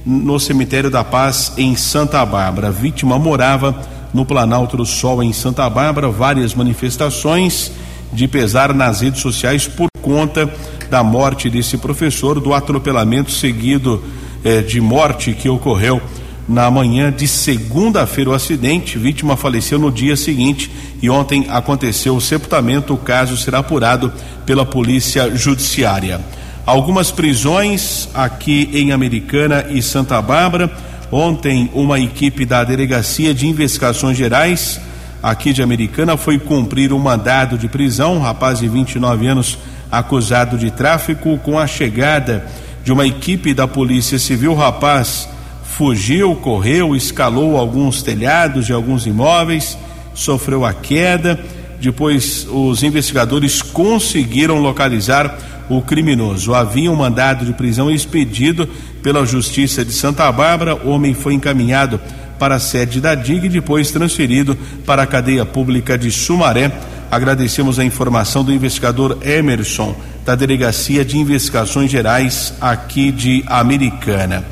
no 0.05 0.39
cemitério 0.39 0.89
da 0.89 1.03
Paz 1.03 1.53
em 1.57 1.75
Santa 1.75 2.25
Bárbara. 2.25 2.67
A 2.67 2.71
vítima 2.71 3.19
morava 3.19 3.75
no 4.13 4.25
Planalto 4.25 4.77
do 4.77 4.85
Sol 4.85 5.21
em 5.21 5.33
Santa 5.33 5.69
Bárbara, 5.69 6.09
várias 6.09 6.53
manifestações 6.53 7.71
de 8.13 8.27
pesar 8.27 8.73
nas 8.73 9.01
redes 9.01 9.21
sociais 9.21 9.67
por 9.67 9.89
conta 10.01 10.51
da 10.89 11.03
morte 11.03 11.49
desse 11.49 11.77
professor, 11.77 12.39
do 12.39 12.53
atropelamento 12.53 13.31
seguido 13.31 14.01
eh, 14.43 14.61
de 14.61 14.79
morte 14.79 15.33
que 15.33 15.49
ocorreu 15.49 16.01
na 16.49 16.71
manhã 16.71 17.11
de 17.11 17.27
segunda-feira 17.27 18.31
o 18.31 18.33
acidente, 18.33 18.97
vítima 18.97 19.37
faleceu 19.37 19.77
no 19.77 19.91
dia 19.91 20.15
seguinte 20.15 20.71
e 20.99 21.07
ontem 21.07 21.45
aconteceu 21.47 22.15
o 22.15 22.21
sepultamento. 22.21 22.95
O 22.95 22.97
caso 22.97 23.37
será 23.37 23.59
apurado 23.59 24.11
pela 24.47 24.65
Polícia 24.65 25.29
Judiciária. 25.35 26.19
Algumas 26.65 27.11
prisões 27.11 28.09
aqui 28.15 28.67
em 28.73 28.91
Americana 28.91 29.67
e 29.69 29.81
Santa 29.81 30.19
Bárbara. 30.21 30.71
Ontem, 31.11 31.69
uma 31.73 31.99
equipe 31.99 32.45
da 32.45 32.63
Delegacia 32.63 33.33
de 33.33 33.47
Investigações 33.47 34.17
Gerais 34.17 34.81
aqui 35.21 35.53
de 35.53 35.61
Americana 35.61 36.17
foi 36.17 36.39
cumprir 36.39 36.91
um 36.91 36.99
mandado 36.99 37.59
de 37.59 37.67
prisão. 37.67 38.15
Um 38.15 38.21
rapaz 38.21 38.59
de 38.59 38.67
29 38.67 39.27
anos 39.27 39.57
acusado 39.91 40.57
de 40.57 40.71
tráfico. 40.71 41.37
Com 41.39 41.59
a 41.59 41.67
chegada 41.67 42.45
de 42.89 42.93
uma 42.93 43.05
equipe 43.05 43.53
da 43.53 43.67
Polícia 43.67 44.17
Civil, 44.17 44.53
o 44.53 44.55
rapaz 44.55 45.29
fugiu, 45.63 46.33
correu, 46.33 46.95
escalou 46.95 47.55
alguns 47.55 48.01
telhados 48.01 48.65
de 48.65 48.73
alguns 48.73 49.05
imóveis, 49.05 49.77
sofreu 50.15 50.65
a 50.65 50.73
queda. 50.73 51.39
Depois, 51.79 52.47
os 52.49 52.81
investigadores 52.81 53.61
conseguiram 53.61 54.57
localizar 54.57 55.37
o 55.69 55.83
criminoso. 55.83 56.55
Havia 56.55 56.91
um 56.91 56.95
mandado 56.95 57.45
de 57.45 57.53
prisão 57.53 57.91
expedido 57.91 58.67
pela 59.03 59.23
Justiça 59.23 59.85
de 59.85 59.93
Santa 59.93 60.31
Bárbara. 60.31 60.73
O 60.73 60.89
homem 60.89 61.13
foi 61.13 61.35
encaminhado 61.35 62.01
para 62.39 62.55
a 62.55 62.59
sede 62.59 62.99
da 62.99 63.13
DIG 63.13 63.45
e 63.45 63.49
depois 63.49 63.91
transferido 63.91 64.57
para 64.83 65.03
a 65.03 65.07
cadeia 65.07 65.45
pública 65.45 65.95
de 65.95 66.09
Sumaré. 66.09 66.71
Agradecemos 67.11 67.77
a 67.77 67.85
informação 67.85 68.43
do 68.43 68.51
investigador 68.51 69.19
Emerson, 69.21 69.95
da 70.29 70.35
Delegacia 70.35 71.03
de 71.03 71.17
Investigações 71.17 71.89
Gerais 71.89 72.53
aqui 72.61 73.11
de 73.11 73.43
Americana. 73.47 74.45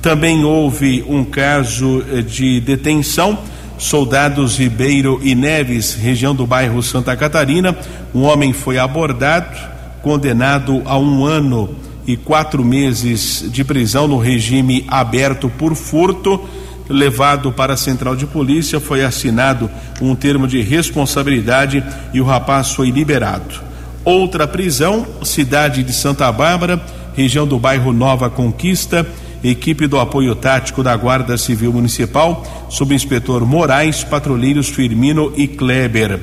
Também 0.00 0.44
houve 0.44 1.04
um 1.08 1.24
caso 1.24 2.04
eh, 2.08 2.22
de 2.22 2.60
detenção. 2.60 3.36
Soldados 3.76 4.56
Ribeiro 4.56 5.18
e 5.24 5.34
Neves, 5.34 5.94
região 5.94 6.36
do 6.36 6.46
bairro 6.46 6.80
Santa 6.84 7.16
Catarina. 7.16 7.76
Um 8.14 8.22
homem 8.22 8.52
foi 8.52 8.78
abordado, 8.78 9.58
condenado 10.02 10.80
a 10.84 10.96
um 10.96 11.24
ano 11.24 11.74
e 12.06 12.16
quatro 12.16 12.64
meses 12.64 13.44
de 13.50 13.64
prisão 13.64 14.06
no 14.06 14.18
regime 14.18 14.84
aberto 14.86 15.50
por 15.58 15.74
furto. 15.74 16.48
Levado 16.88 17.50
para 17.50 17.74
a 17.74 17.76
central 17.76 18.14
de 18.14 18.24
polícia, 18.24 18.78
foi 18.78 19.02
assinado 19.02 19.68
um 20.00 20.14
termo 20.14 20.46
de 20.46 20.62
responsabilidade 20.62 21.82
e 22.12 22.20
o 22.20 22.24
rapaz 22.24 22.70
foi 22.70 22.90
liberado. 22.90 23.73
Outra 24.04 24.46
prisão, 24.46 25.06
cidade 25.22 25.82
de 25.82 25.92
Santa 25.92 26.30
Bárbara, 26.30 26.80
região 27.14 27.46
do 27.46 27.58
bairro 27.58 27.92
Nova 27.92 28.28
Conquista 28.28 29.06
equipe 29.50 29.86
do 29.86 29.98
apoio 29.98 30.34
tático 30.34 30.82
da 30.82 30.96
Guarda 30.96 31.36
Civil 31.36 31.72
Municipal, 31.72 32.44
subinspetor 32.70 33.44
Moraes, 33.44 34.02
patrulheiros 34.02 34.68
Firmino 34.68 35.32
e 35.36 35.46
Kleber. 35.46 36.18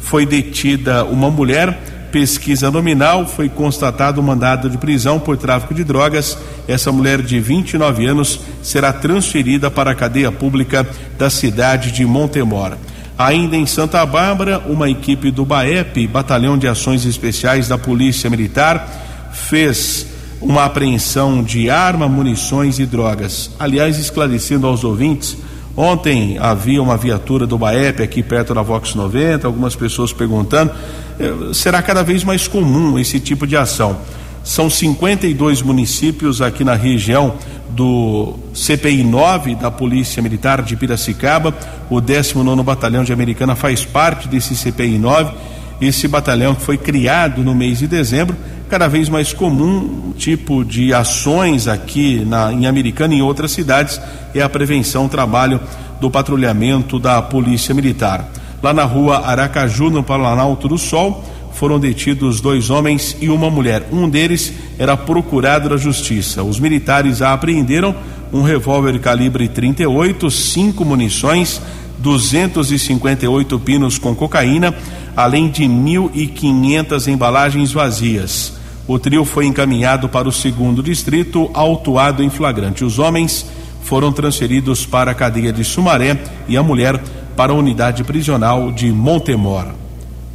Foi 0.00 0.26
detida 0.26 1.04
uma 1.04 1.30
mulher, 1.30 2.08
pesquisa 2.10 2.70
nominal, 2.70 3.26
foi 3.26 3.48
constatado 3.48 4.20
um 4.20 4.24
mandado 4.24 4.68
de 4.68 4.76
prisão 4.76 5.20
por 5.20 5.36
tráfico 5.36 5.72
de 5.72 5.84
drogas. 5.84 6.36
Essa 6.66 6.90
mulher 6.90 7.22
de 7.22 7.38
29 7.38 8.06
anos 8.06 8.40
será 8.62 8.92
transferida 8.92 9.70
para 9.70 9.92
a 9.92 9.94
cadeia 9.94 10.32
pública 10.32 10.86
da 11.16 11.30
cidade 11.30 11.92
de 11.92 12.04
Montemor. 12.04 12.76
Ainda 13.16 13.56
em 13.56 13.64
Santa 13.64 14.04
Bárbara, 14.04 14.58
uma 14.66 14.90
equipe 14.90 15.30
do 15.30 15.44
BAEP, 15.44 16.08
Batalhão 16.08 16.58
de 16.58 16.66
Ações 16.66 17.04
Especiais 17.04 17.68
da 17.68 17.78
Polícia 17.78 18.28
Militar, 18.28 19.30
fez 19.32 20.06
uma 20.40 20.64
apreensão 20.64 21.40
de 21.40 21.70
arma, 21.70 22.08
munições 22.08 22.80
e 22.80 22.86
drogas. 22.86 23.52
Aliás, 23.56 23.98
esclarecendo 23.98 24.66
aos 24.66 24.82
ouvintes, 24.82 25.36
ontem 25.76 26.38
havia 26.40 26.82
uma 26.82 26.96
viatura 26.96 27.46
do 27.46 27.56
BAEP 27.56 28.02
aqui 28.02 28.20
perto 28.20 28.52
da 28.52 28.62
Vox 28.62 28.96
90, 28.96 29.46
algumas 29.46 29.76
pessoas 29.76 30.12
perguntando, 30.12 30.72
eh, 31.20 31.54
será 31.54 31.80
cada 31.80 32.02
vez 32.02 32.24
mais 32.24 32.48
comum 32.48 32.98
esse 32.98 33.20
tipo 33.20 33.46
de 33.46 33.56
ação. 33.56 33.96
São 34.44 34.68
52 34.68 35.62
municípios 35.62 36.42
aqui 36.42 36.62
na 36.62 36.74
região 36.74 37.34
do 37.70 38.34
CPI 38.52 39.02
9 39.02 39.54
da 39.54 39.70
Polícia 39.70 40.22
Militar 40.22 40.60
de 40.60 40.76
Piracicaba. 40.76 41.54
O 41.88 41.98
19 41.98 42.62
Batalhão 42.62 43.02
de 43.02 43.12
Americana 43.12 43.56
faz 43.56 43.86
parte 43.86 44.28
desse 44.28 44.54
CPI 44.54 44.98
9. 44.98 45.34
Esse 45.80 46.06
batalhão 46.06 46.54
foi 46.54 46.76
criado 46.76 47.42
no 47.42 47.54
mês 47.54 47.78
de 47.78 47.86
dezembro 47.86 48.36
cada 48.68 48.86
vez 48.86 49.08
mais 49.08 49.32
comum 49.32 50.12
tipo 50.16 50.64
de 50.64 50.92
ações 50.92 51.66
aqui 51.66 52.24
na, 52.24 52.52
em 52.52 52.66
Americana 52.66 53.14
e 53.14 53.18
em 53.18 53.22
outras 53.22 53.50
cidades 53.50 54.00
é 54.34 54.42
a 54.42 54.48
prevenção, 54.48 55.06
o 55.06 55.08
trabalho 55.08 55.60
do 56.00 56.10
patrulhamento 56.10 56.98
da 56.98 57.22
Polícia 57.22 57.74
Militar. 57.74 58.28
Lá 58.62 58.72
na 58.72 58.84
rua 58.84 59.26
Aracaju, 59.26 59.90
no 59.90 60.02
Planalto 60.02 60.68
do 60.68 60.78
Sol, 60.78 61.24
foram 61.54 61.78
detidos 61.78 62.40
dois 62.40 62.68
homens 62.68 63.16
e 63.20 63.28
uma 63.28 63.50
mulher. 63.50 63.88
Um 63.90 64.08
deles 64.08 64.52
era 64.78 64.96
procurado 64.96 65.68
da 65.68 65.76
Justiça. 65.76 66.42
Os 66.42 66.58
militares 66.60 67.22
apreenderam 67.22 67.94
um 68.32 68.42
revólver 68.42 68.98
calibre 68.98 69.48
38, 69.48 70.30
cinco 70.30 70.84
munições, 70.84 71.60
258 71.98 73.58
pinos 73.60 73.98
com 73.98 74.14
cocaína, 74.14 74.74
além 75.16 75.48
de 75.48 75.64
1.500 75.64 77.06
embalagens 77.06 77.72
vazias. 77.72 78.54
O 78.86 78.98
trio 78.98 79.24
foi 79.24 79.46
encaminhado 79.46 80.08
para 80.08 80.28
o 80.28 80.32
segundo 80.32 80.82
distrito, 80.82 81.48
autuado 81.54 82.22
em 82.22 82.28
flagrante. 82.28 82.84
Os 82.84 82.98
homens 82.98 83.46
foram 83.82 84.12
transferidos 84.12 84.84
para 84.84 85.12
a 85.12 85.14
cadeia 85.14 85.52
de 85.52 85.62
Sumaré 85.64 86.18
e 86.48 86.56
a 86.56 86.62
mulher 86.62 87.00
para 87.36 87.52
a 87.52 87.56
unidade 87.56 88.02
prisional 88.02 88.72
de 88.72 88.90
Montemor. 88.90 89.83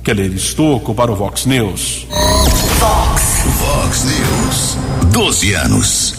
Keller 0.10 0.34
Estocco 0.34 0.96
para 0.96 1.12
o 1.12 1.16
Vox 1.16 1.46
News. 1.46 2.08
Vox. 2.10 3.44
Vox 3.60 4.06
News. 4.06 4.78
12 5.14 5.54
anos. 5.54 6.16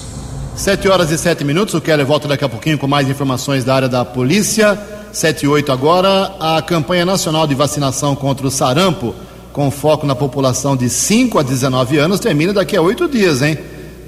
Sete 0.55 0.89
horas 0.89 1.11
e 1.11 1.19
sete 1.19 1.43
minutos. 1.43 1.75
O 1.75 1.81
Keller 1.81 2.07
volta 2.07 2.29
daqui 2.29 2.45
a 2.45 2.49
pouquinho 2.49 2.79
com 2.79 2.87
mais 2.87 3.09
informações 3.09 3.65
da 3.65 3.75
área 3.75 3.89
da 3.89 4.05
polícia. 4.05 4.79
Sete 5.13 5.45
e 5.45 5.49
oito 5.49 5.73
agora. 5.73 6.37
A 6.39 6.63
campanha 6.63 7.05
nacional 7.05 7.49
de 7.49 7.57
vacinação 7.57 8.15
contra 8.15 8.47
o 8.47 8.51
sarampo 8.51 9.13
com 9.53 9.69
foco 9.73 10.07
na 10.07 10.15
população 10.15 10.77
de 10.77 10.89
5 10.89 11.41
a 11.41 11.43
19 11.43 11.99
anos, 11.99 12.21
termina 12.21 12.53
daqui 12.53 12.77
a 12.77 12.83
oito 12.83 13.09
dias, 13.09 13.43
hein? 13.43 13.59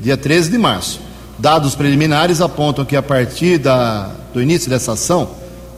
Dia 0.01 0.17
13 0.17 0.49
de 0.49 0.59
março. 0.59 1.01
Dados 1.41 1.75
preliminares 1.75 2.41
apontam 2.41 2.85
que 2.85 2.95
a 2.95 3.03
partir 3.03 3.59
da, 3.59 4.13
do 4.33 4.41
início 4.41 4.71
dessa 4.71 4.93
ação, 4.93 5.29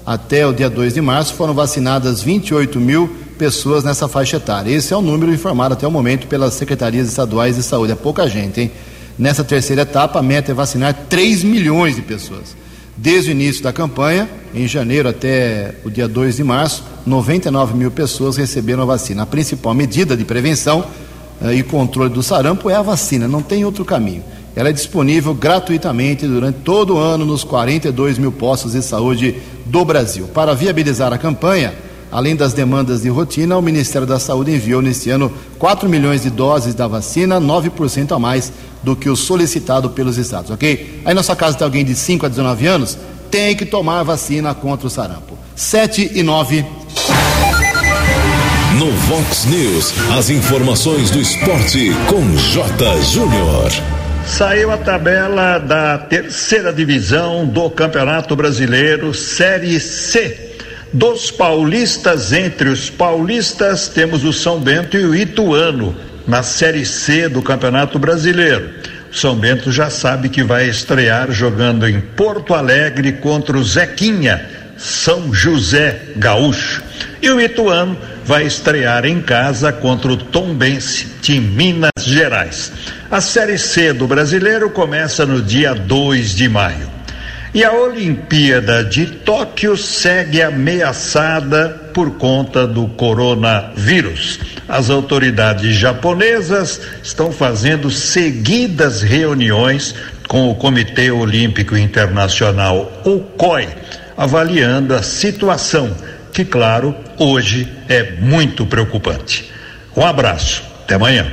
até 0.05 0.47
o 0.47 0.53
dia 0.53 0.69
2 0.69 0.93
de 0.93 1.01
março, 1.01 1.33
foram 1.33 1.55
vacinadas 1.55 2.21
28 2.21 2.79
mil 2.79 3.24
pessoas 3.39 3.85
nessa 3.85 4.09
faixa 4.09 4.37
etária. 4.37 4.71
Esse 4.71 4.93
é 4.93 4.97
o 4.97 5.03
número 5.03 5.33
informado 5.33 5.75
até 5.75 5.87
o 5.87 5.91
momento 5.91 6.27
pelas 6.27 6.55
secretarias 6.55 7.09
estaduais 7.09 7.57
de 7.57 7.63
saúde. 7.63 7.93
É 7.93 7.97
pouca 7.97 8.29
gente, 8.29 8.61
hein? 8.61 8.71
Nessa 9.19 9.45
terceira 9.45 9.83
etapa, 9.83 10.19
a 10.19 10.23
meta 10.23 10.51
é 10.51 10.55
vacinar 10.55 10.95
3 11.09 11.45
milhões 11.45 11.95
de 11.95 12.03
pessoas. 12.03 12.57
Desde 12.97 13.31
o 13.31 13.33
início 13.33 13.63
da 13.63 13.73
campanha, 13.73 14.29
em 14.55 14.69
janeiro 14.69 15.09
até 15.09 15.75
o 15.85 15.91
dia 15.91 16.07
2 16.07 16.37
de 16.37 16.45
março, 16.45 16.85
99 17.05 17.75
mil 17.75 17.91
pessoas 17.91 18.37
receberam 18.37 18.83
a 18.83 18.87
vacina. 18.87 19.23
A 19.23 19.27
principal 19.27 19.75
medida 19.75 20.17
de 20.17 20.25
prevenção 20.25 20.85
eh, 21.43 21.55
e 21.55 21.63
controle 21.63 22.11
do 22.11 22.23
sarampo 22.23 22.71
é 22.71 22.75
a 22.75 22.83
vacina, 22.83 23.27
não 23.27 23.43
tem 23.43 23.65
outro 23.65 23.85
caminho. 23.85 24.23
Ela 24.57 24.69
é 24.69 24.73
disponível 24.73 25.35
gratuitamente 25.35 26.27
durante 26.27 26.61
todo 26.61 26.95
o 26.95 26.99
ano 26.99 27.25
nos 27.25 27.43
42 27.43 28.19
mil 28.19 28.31
postos 28.31 28.73
de 28.73 28.83
saúde 28.83 29.37
do 29.67 29.85
Brasil. 29.85 30.29
Para 30.29 30.55
viabilizar 30.55 31.13
a 31.13 31.19
campanha, 31.19 31.75
além 32.15 32.37
das 32.37 32.53
demandas 32.53 33.03
de 33.03 33.09
rotina, 33.09 33.59
o 33.59 33.61
Ministério 33.61 34.07
da 34.07 34.21
Saúde 34.21 34.53
enviou 34.53 34.81
neste 34.81 35.11
ano 35.11 35.33
4 35.59 35.89
milhões 35.89 36.23
de 36.23 36.31
doses 36.31 36.73
da 36.73 36.87
vacina, 36.87 37.41
9% 37.41 38.13
a 38.13 38.19
mais 38.21 38.53
do 38.85 38.95
que 38.95 39.11
o 39.11 39.17
solicitado 39.17 39.91
pelos 39.91 40.17
estados, 40.17 40.53
ok? 40.53 41.03
Aí 41.05 41.13
na 41.13 41.25
sua 41.25 41.35
casa 41.35 41.59
tem 41.59 41.65
alguém 41.65 41.85
de 41.85 41.97
5 41.97 42.25
a 42.25 42.29
19 42.29 42.67
anos, 42.69 42.97
tem 43.33 43.57
que 43.57 43.67
tomar 43.67 43.99
a 43.99 44.03
vacina 44.05 44.55
contra 44.55 44.87
o 44.87 44.91
sarampo. 44.91 45.37
7 45.57 46.13
e 46.15 46.23
9. 46.23 46.65
No 48.79 48.93
Vox 48.93 49.47
News, 49.47 49.93
as 50.17 50.31
informações 50.31 51.11
do 51.11 51.21
esporte 51.21 51.91
com 52.09 52.37
J. 52.37 53.03
Júnior. 53.03 53.73
Saiu 54.25 54.71
a 54.71 54.77
tabela 54.77 55.59
da 55.59 55.99
terceira 55.99 56.73
divisão 56.73 57.45
do 57.45 57.69
Campeonato 57.71 58.37
Brasileiro, 58.37 59.13
Série 59.13 59.81
C. 59.81 60.54
Dos 60.95 61.29
paulistas, 61.29 62.33
entre 62.33 62.69
os 62.69 62.89
paulistas, 62.89 63.89
temos 63.89 64.23
o 64.23 64.33
São 64.33 64.61
Bento 64.61 64.97
e 64.97 65.05
o 65.05 65.13
Ituano, 65.13 65.93
na 66.25 66.41
Série 66.45 66.87
C 66.87 67.29
do 67.29 67.43
Campeonato 67.43 67.99
Brasileiro. 67.99 68.71
O 69.11 69.17
São 69.17 69.35
Bento 69.35 69.73
já 69.73 69.91
sabe 69.91 70.29
que 70.29 70.45
vai 70.45 70.69
estrear 70.69 71.33
jogando 71.33 71.89
em 71.89 72.01
Porto 72.01 72.55
Alegre 72.55 73.15
contra 73.15 73.59
o 73.59 73.65
Zequinha, 73.65 74.49
São 74.77 75.35
José 75.35 76.01
Gaúcho. 76.15 76.81
E 77.21 77.29
o 77.29 77.41
Ituano 77.41 77.99
vai 78.25 78.47
estrear 78.47 79.05
em 79.05 79.21
casa 79.21 79.73
contra 79.73 80.13
o 80.13 80.17
Tombense, 80.17 81.09
de 81.21 81.41
Minas 81.41 81.91
Gerais. 81.99 82.71
A 83.11 83.21
Série 83.21 83.59
C 83.59 83.93
do 83.93 84.07
Brasileiro 84.07 84.71
começa 84.71 85.27
no 85.27 85.43
dia 85.43 85.75
2 85.75 86.37
de 86.37 86.49
maio. 86.49 86.94
E 87.55 87.63
a 87.63 87.73
Olimpíada 87.73 88.83
de 88.83 89.07
Tóquio 89.07 89.77
segue 89.77 90.43
ameaçada 90.43 91.69
por 91.95 92.17
conta 92.17 92.67
do 92.67 92.89
coronavírus. 92.89 94.41
As 94.69 94.91
autoridades 94.91 95.77
japonesas 95.77 96.81
estão 97.01 97.31
fazendo 97.31 97.93
seguidas 97.93 99.03
reuniões 99.03 99.95
com 100.27 100.51
o 100.51 100.57
Comitê 100.57 101.13
Olímpico 101.13 101.77
Internacional, 101.77 102.93
o 103.05 103.21
COI, 103.21 103.69
avaliando 104.17 104.93
a 104.93 105.03
situação, 105.05 105.95
que, 106.33 106.45
claro, 106.45 106.93
hoje 107.17 107.73
é 107.89 108.15
muito 108.19 108.67
preocupante. 108.67 109.49
Um 109.97 110.05
abraço, 110.05 110.65
até 110.83 110.97
amanhã. 110.97 111.31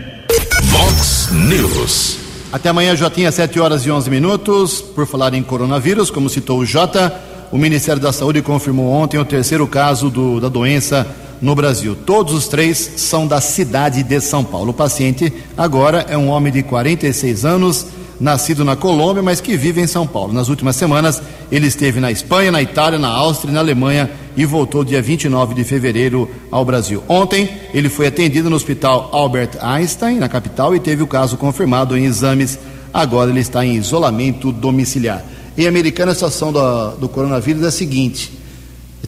Vox 0.66 1.30
News. 1.32 2.21
Até 2.52 2.68
amanhã, 2.68 2.94
Jotinha, 2.98 3.32
7 3.32 3.62
horas 3.62 3.86
e 3.86 3.92
11 3.92 4.10
minutos. 4.10 4.82
Por 4.82 5.08
falar 5.08 5.34
em 5.34 5.42
coronavírus, 5.42 6.10
como 6.10 6.30
citou 6.30 6.60
o 6.60 6.66
Jota, 6.66 7.18
o 7.50 7.58
Ministério 7.58 8.02
da 8.02 8.12
Saúde 8.12 8.42
confirmou 8.42 8.92
ontem 8.92 9.18
o 9.18 9.24
terceiro 9.24 9.66
caso 9.66 10.10
do, 10.10 10.38
da 10.42 10.50
doença 10.50 11.08
no 11.42 11.56
Brasil. 11.56 11.96
Todos 12.06 12.34
os 12.34 12.50
três 12.50 12.78
são 12.98 13.26
da 13.26 13.40
cidade 13.40 14.04
de 14.04 14.20
São 14.20 14.44
Paulo. 14.44 14.72
O 14.72 14.74
paciente 14.74 15.32
agora 15.58 16.06
é 16.10 16.18
um 16.18 16.28
homem 16.28 16.52
de 16.52 16.62
46 16.62 17.46
anos 17.46 17.88
nascido 18.22 18.64
na 18.64 18.76
Colômbia, 18.76 19.24
mas 19.24 19.42
que 19.42 19.58
vive 19.58 19.82
em 19.82 19.88
São 19.88 20.06
Paulo. 20.06 20.32
Nas 20.32 20.48
últimas 20.48 20.76
semanas, 20.76 21.22
ele 21.52 21.66
esteve 21.66 22.00
na 22.00 22.12
Espanha, 22.12 22.52
na 22.52 22.62
Itália, 22.62 23.00
na 23.00 23.10
Áustria 23.10 23.50
e 23.50 23.54
na 23.54 23.60
Alemanha 23.60 24.10
e 24.38 24.46
voltou 24.46 24.84
dia 24.86 25.02
29 25.02 25.56
de 25.56 25.64
fevereiro 25.64 26.30
ao 26.52 26.64
Brasil. 26.64 27.04
Ontem, 27.10 27.50
ele 27.74 27.90
foi 27.90 28.06
atendido 28.06 28.50
no 28.50 28.56
Hospital 28.56 29.10
Albert 29.12 29.58
Einstein, 29.60 30.20
na 30.20 30.30
capital, 30.30 30.76
e 30.76 30.80
teve 30.80 31.02
o 31.02 31.08
caso 31.08 31.36
confirmado 31.36 31.98
em 31.98 32.06
exames. 32.06 32.60
Agora 32.94 33.32
ele 33.32 33.40
está 33.40 33.66
em 33.66 33.76
isolamento 33.76 34.52
domiciliar. 34.52 35.26
Em 35.58 35.68
Americana, 35.68 36.12
a 36.12 36.16
situação 36.16 36.54
do, 36.54 36.92
do 36.98 37.10
coronavírus 37.10 37.64
é 37.64 37.68
a 37.68 37.72
seguinte: 37.72 38.32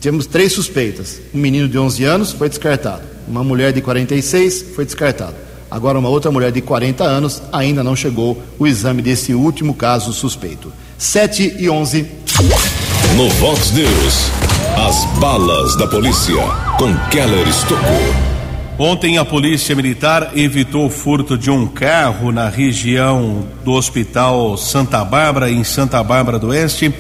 temos 0.01 0.25
três 0.25 0.51
suspeitas. 0.51 1.21
Um 1.33 1.37
menino 1.37 1.69
de 1.69 1.77
11 1.77 2.03
anos 2.03 2.31
foi 2.33 2.49
descartado. 2.49 3.03
Uma 3.25 3.43
mulher 3.43 3.71
de 3.71 3.81
46 3.81 4.73
foi 4.75 4.83
descartado. 4.83 5.35
Agora, 5.73 5.97
uma 5.97 6.07
outra 6.07 6.31
mulher 6.31 6.51
de 6.51 6.61
40 6.61 7.03
anos 7.03 7.41
ainda 7.51 7.83
não 7.83 7.95
chegou 7.95 8.39
o 8.59 8.67
exame 8.67 9.01
desse 9.01 9.33
último 9.33 9.73
caso 9.73 10.13
suspeito. 10.13 10.71
7 10.99 11.55
e 11.57 11.67
11. 11.67 12.05
No 13.17 13.27
Vox 13.39 13.71
News, 13.71 14.31
as 14.77 15.03
balas 15.19 15.75
da 15.75 15.87
polícia 15.87 16.35
com 16.77 16.95
Keller 17.09 17.47
Estocou. 17.47 17.81
Ontem 18.77 19.17
a 19.17 19.25
Polícia 19.25 19.75
Militar 19.75 20.33
evitou 20.35 20.85
o 20.85 20.91
furto 20.91 21.35
de 21.35 21.49
um 21.49 21.65
carro 21.65 22.31
na 22.31 22.49
região 22.49 23.43
do 23.65 23.71
Hospital 23.71 24.55
Santa 24.57 25.03
Bárbara, 25.03 25.49
em 25.49 25.63
Santa 25.63 26.03
Bárbara 26.03 26.37
do 26.37 26.49
Oeste. 26.49 26.93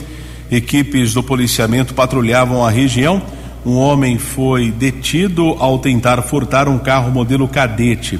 Equipes 0.49 1.13
do 1.13 1.21
policiamento 1.21 1.93
patrulhavam 1.93 2.65
a 2.65 2.71
região. 2.71 3.21
Um 3.63 3.77
homem 3.77 4.17
foi 4.17 4.71
detido 4.71 5.55
ao 5.59 5.77
tentar 5.77 6.23
furtar 6.23 6.67
um 6.67 6.79
carro 6.79 7.11
modelo 7.11 7.47
cadete 7.47 8.19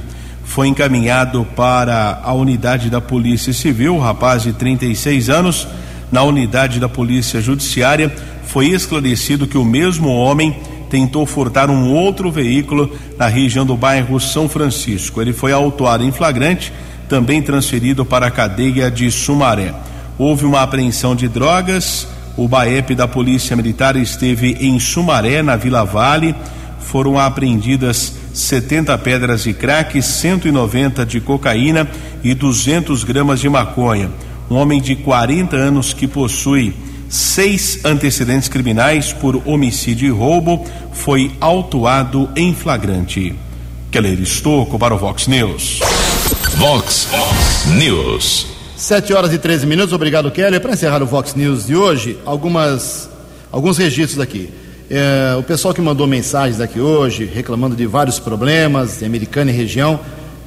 foi 0.54 0.68
encaminhado 0.68 1.48
para 1.56 2.22
a 2.24 2.32
unidade 2.32 2.88
da 2.88 3.02
Polícia 3.02 3.52
Civil, 3.52 3.98
rapaz 3.98 4.44
de 4.44 4.54
36 4.54 5.28
anos. 5.28 5.68
Na 6.12 6.22
unidade 6.22 6.80
da 6.80 6.88
Polícia 6.88 7.42
Judiciária, 7.42 8.16
foi 8.46 8.68
esclarecido 8.68 9.48
que 9.48 9.58
o 9.58 9.66
mesmo 9.66 10.10
homem 10.10 10.56
tentou 10.92 11.26
furtar 11.26 11.72
um 11.72 11.92
outro 11.92 12.30
veículo 12.30 12.96
na 13.18 13.26
região 13.26 13.66
do 13.66 13.76
bairro 13.76 14.20
São 14.20 14.48
Francisco. 14.48 15.20
Ele 15.20 15.34
foi 15.34 15.52
autuado 15.52 16.04
em 16.04 16.12
flagrante, 16.12 16.72
também 17.10 17.42
transferido 17.42 18.06
para 18.06 18.28
a 18.28 18.32
cadeia 18.32 18.92
de 18.92 19.10
Sumaré. 19.10 19.74
Houve 20.20 20.46
uma 20.46 20.62
apreensão 20.62 21.16
de 21.16 21.28
drogas. 21.28 22.08
O 22.38 22.48
BAEP 22.48 22.94
da 22.94 23.08
Polícia 23.08 23.56
Militar 23.56 23.96
esteve 23.96 24.56
em 24.62 24.80
Sumaré, 24.80 25.42
na 25.42 25.56
Vila 25.56 25.84
Vale. 25.84 26.36
Foram 26.80 27.18
apreendidas 27.18 28.22
70 28.34 28.98
pedras 28.98 29.44
de 29.44 29.54
crack, 29.54 30.02
190 30.02 31.06
de 31.06 31.22
cocaína 31.22 31.88
e 32.24 32.34
200 32.34 33.04
gramas 33.04 33.40
de 33.40 33.48
maconha. 33.48 34.10
Um 34.50 34.56
homem 34.56 34.82
de 34.82 34.96
40 34.96 35.56
anos 35.56 35.94
que 35.94 36.08
possui 36.08 36.74
seis 37.08 37.86
antecedentes 37.86 38.50
criminais 38.50 39.14
por 39.14 39.42
homicídio 39.46 40.08
e 40.08 40.12
roubo 40.12 40.66
foi 40.92 41.32
autuado 41.40 42.30
em 42.36 42.54
flagrante. 42.56 43.36
Keller 43.92 44.20
Estocco 44.20 44.80
para 44.80 44.96
o 44.96 44.98
Vox 44.98 45.28
News. 45.28 45.80
Vox 46.58 47.08
News. 47.78 48.48
7 48.76 49.14
horas 49.14 49.32
e 49.32 49.38
13 49.38 49.68
minutos. 49.68 49.94
Obrigado, 49.94 50.32
Keller. 50.32 50.60
Para 50.60 50.74
encerrar 50.74 51.04
o 51.04 51.06
Vox 51.06 51.36
News 51.36 51.68
de 51.68 51.76
hoje, 51.76 52.18
algumas, 52.26 53.08
alguns 53.52 53.78
registros 53.78 54.20
aqui. 54.20 54.50
É, 54.96 55.36
o 55.36 55.42
pessoal 55.42 55.74
que 55.74 55.82
mandou 55.82 56.06
mensagens 56.06 56.62
aqui 56.62 56.80
hoje, 56.80 57.26
reclamando 57.26 57.76
de 57.76 57.84
vários 57.88 58.20
problemas, 58.20 59.00
de 59.00 59.06
Americana 59.06 59.50
e 59.50 59.54
região, 59.54 60.00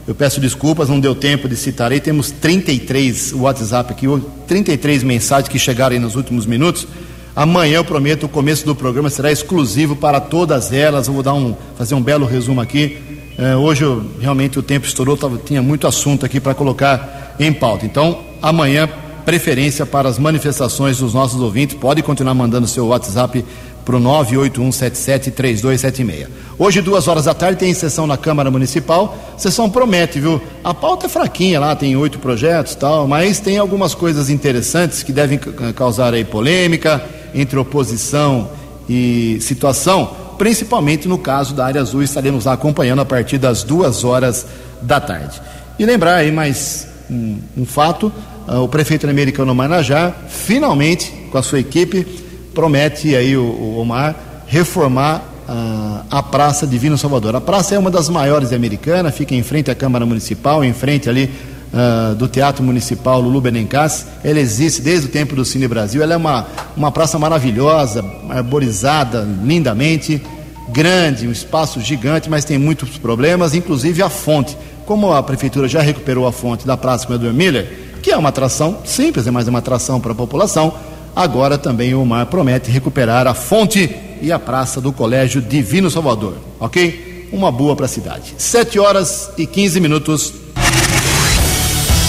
eu 0.06 0.14
peço 0.14 0.40
desculpas, 0.40 0.88
não 0.88 1.00
deu 1.00 1.16
tempo 1.16 1.48
de 1.48 1.56
citar 1.56 1.90
aí. 1.90 1.98
Temos 1.98 2.30
33 2.30 3.32
WhatsApp 3.32 3.90
aqui, 3.92 4.06
33 4.46 5.02
mensagens 5.02 5.48
que 5.48 5.58
chegaram 5.58 5.94
aí 5.94 5.98
nos 5.98 6.14
últimos 6.14 6.46
minutos. 6.46 6.86
Amanhã 7.34 7.78
eu 7.78 7.84
prometo, 7.84 8.26
o 8.26 8.28
começo 8.28 8.64
do 8.64 8.72
programa 8.72 9.10
será 9.10 9.32
exclusivo 9.32 9.96
para 9.96 10.20
todas 10.20 10.72
elas. 10.72 11.08
Eu 11.08 11.14
vou 11.14 11.24
dar 11.24 11.34
um, 11.34 11.56
fazer 11.76 11.96
um 11.96 12.00
belo 12.00 12.24
resumo 12.24 12.60
aqui. 12.60 12.98
É, 13.36 13.56
hoje 13.56 13.82
eu, 13.82 14.00
realmente 14.20 14.60
o 14.60 14.62
tempo 14.62 14.86
estourou, 14.86 15.16
tava, 15.16 15.38
tinha 15.38 15.60
muito 15.60 15.88
assunto 15.88 16.24
aqui 16.24 16.38
para 16.38 16.54
colocar 16.54 17.34
em 17.40 17.52
pauta. 17.52 17.84
Então, 17.84 18.20
amanhã, 18.40 18.88
preferência 19.24 19.84
para 19.84 20.08
as 20.08 20.20
manifestações 20.20 20.98
dos 20.98 21.12
nossos 21.12 21.40
ouvintes. 21.40 21.76
Pode 21.76 22.00
continuar 22.00 22.32
mandando 22.32 22.68
seu 22.68 22.86
WhatsApp 22.86 23.44
para 23.86 23.96
o 23.96 24.00
981773276. 24.00 26.26
Hoje, 26.58 26.82
duas 26.82 27.06
horas 27.06 27.26
da 27.26 27.32
tarde, 27.32 27.60
tem 27.60 27.72
sessão 27.72 28.04
na 28.04 28.16
Câmara 28.16 28.50
Municipal. 28.50 29.16
Sessão 29.38 29.70
promete, 29.70 30.18
viu? 30.18 30.42
A 30.64 30.74
pauta 30.74 31.06
é 31.06 31.08
fraquinha 31.08 31.60
lá, 31.60 31.76
tem 31.76 31.96
oito 31.96 32.18
projetos 32.18 32.74
tal, 32.74 33.06
mas 33.06 33.38
tem 33.38 33.58
algumas 33.58 33.94
coisas 33.94 34.28
interessantes 34.28 35.04
que 35.04 35.12
devem 35.12 35.38
causar 35.76 36.14
aí 36.14 36.24
polêmica 36.24 37.00
entre 37.32 37.56
oposição 37.56 38.50
e 38.88 39.38
situação, 39.40 40.10
principalmente 40.36 41.06
no 41.06 41.18
caso 41.18 41.54
da 41.54 41.64
área 41.64 41.80
azul. 41.80 42.02
Estaremos 42.02 42.44
lá 42.44 42.54
acompanhando 42.54 43.02
a 43.02 43.06
partir 43.06 43.38
das 43.38 43.62
duas 43.62 44.02
horas 44.02 44.44
da 44.82 44.98
tarde. 44.98 45.40
E 45.78 45.86
lembrar 45.86 46.16
aí 46.16 46.32
mais 46.32 46.88
um, 47.08 47.38
um 47.56 47.64
fato: 47.64 48.12
uh, 48.48 48.62
o 48.62 48.68
prefeito 48.68 49.08
americano 49.08 49.54
Manajá, 49.54 50.12
finalmente, 50.28 51.12
com 51.30 51.38
a 51.38 51.42
sua 51.42 51.60
equipe, 51.60 52.25
promete 52.56 53.14
aí 53.14 53.36
o, 53.36 53.42
o 53.42 53.78
Omar 53.78 54.16
reformar 54.46 55.22
uh, 55.46 56.06
a 56.10 56.22
Praça 56.22 56.66
Divino 56.66 56.96
Salvador. 56.96 57.36
A 57.36 57.40
praça 57.40 57.74
é 57.74 57.78
uma 57.78 57.90
das 57.90 58.08
maiores 58.08 58.48
da 58.48 58.56
Americana, 58.56 59.12
fica 59.12 59.34
em 59.34 59.42
frente 59.42 59.70
à 59.70 59.74
Câmara 59.74 60.06
Municipal, 60.06 60.64
em 60.64 60.72
frente 60.72 61.06
ali 61.06 61.30
uh, 61.70 62.14
do 62.14 62.26
Teatro 62.26 62.64
Municipal 62.64 63.20
Lulu 63.20 63.42
Benencas. 63.42 64.06
Ela 64.24 64.40
existe 64.40 64.80
desde 64.80 65.06
o 65.06 65.10
tempo 65.10 65.36
do 65.36 65.44
Cine 65.44 65.68
Brasil. 65.68 66.02
Ela 66.02 66.14
é 66.14 66.16
uma, 66.16 66.46
uma 66.74 66.90
praça 66.90 67.18
maravilhosa, 67.18 68.02
arborizada 68.30 69.28
lindamente, 69.44 70.22
grande, 70.70 71.28
um 71.28 71.32
espaço 71.32 71.78
gigante, 71.82 72.30
mas 72.30 72.46
tem 72.46 72.56
muitos 72.56 72.96
problemas, 72.96 73.54
inclusive 73.54 74.02
a 74.02 74.08
fonte. 74.08 74.56
Como 74.86 75.12
a 75.12 75.22
prefeitura 75.22 75.68
já 75.68 75.82
recuperou 75.82 76.26
a 76.26 76.32
fonte 76.32 76.66
da 76.66 76.74
Praça 76.74 77.06
com 77.06 77.12
Edward 77.12 77.36
Miller, 77.36 77.70
que 78.02 78.10
é 78.10 78.16
uma 78.16 78.30
atração 78.30 78.78
simples, 78.82 79.26
é 79.26 79.30
mais 79.30 79.46
uma 79.46 79.58
atração 79.58 80.00
para 80.00 80.12
a 80.12 80.14
população, 80.14 80.72
Agora 81.16 81.56
também 81.56 81.94
o 81.94 82.02
Omar 82.02 82.26
promete 82.26 82.70
recuperar 82.70 83.26
a 83.26 83.32
fonte 83.32 83.96
e 84.20 84.30
a 84.30 84.38
praça 84.38 84.82
do 84.82 84.92
Colégio 84.92 85.40
Divino 85.40 85.90
Salvador. 85.90 86.34
Ok? 86.60 87.30
Uma 87.32 87.50
boa 87.50 87.74
para 87.74 87.86
a 87.86 87.88
cidade. 87.88 88.34
7 88.36 88.78
horas 88.78 89.30
e 89.38 89.46
15 89.46 89.80
minutos. 89.80 90.34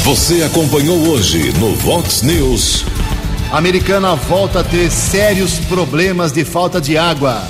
Você 0.03 0.43
acompanhou 0.43 0.97
hoje 1.07 1.53
no 1.53 1.73
Vox 1.75 2.21
News. 2.21 2.83
A 3.49 3.57
americana 3.57 4.13
volta 4.13 4.59
a 4.59 4.63
ter 4.63 4.91
sérios 4.91 5.53
problemas 5.69 6.33
de 6.33 6.43
falta 6.43 6.81
de 6.81 6.97
água. 6.97 7.41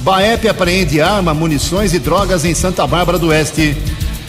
Baep 0.00 0.46
apreende 0.48 1.00
arma, 1.00 1.32
munições 1.32 1.94
e 1.94 1.98
drogas 1.98 2.44
em 2.44 2.54
Santa 2.54 2.86
Bárbara 2.86 3.18
do 3.18 3.28
Oeste. 3.28 3.74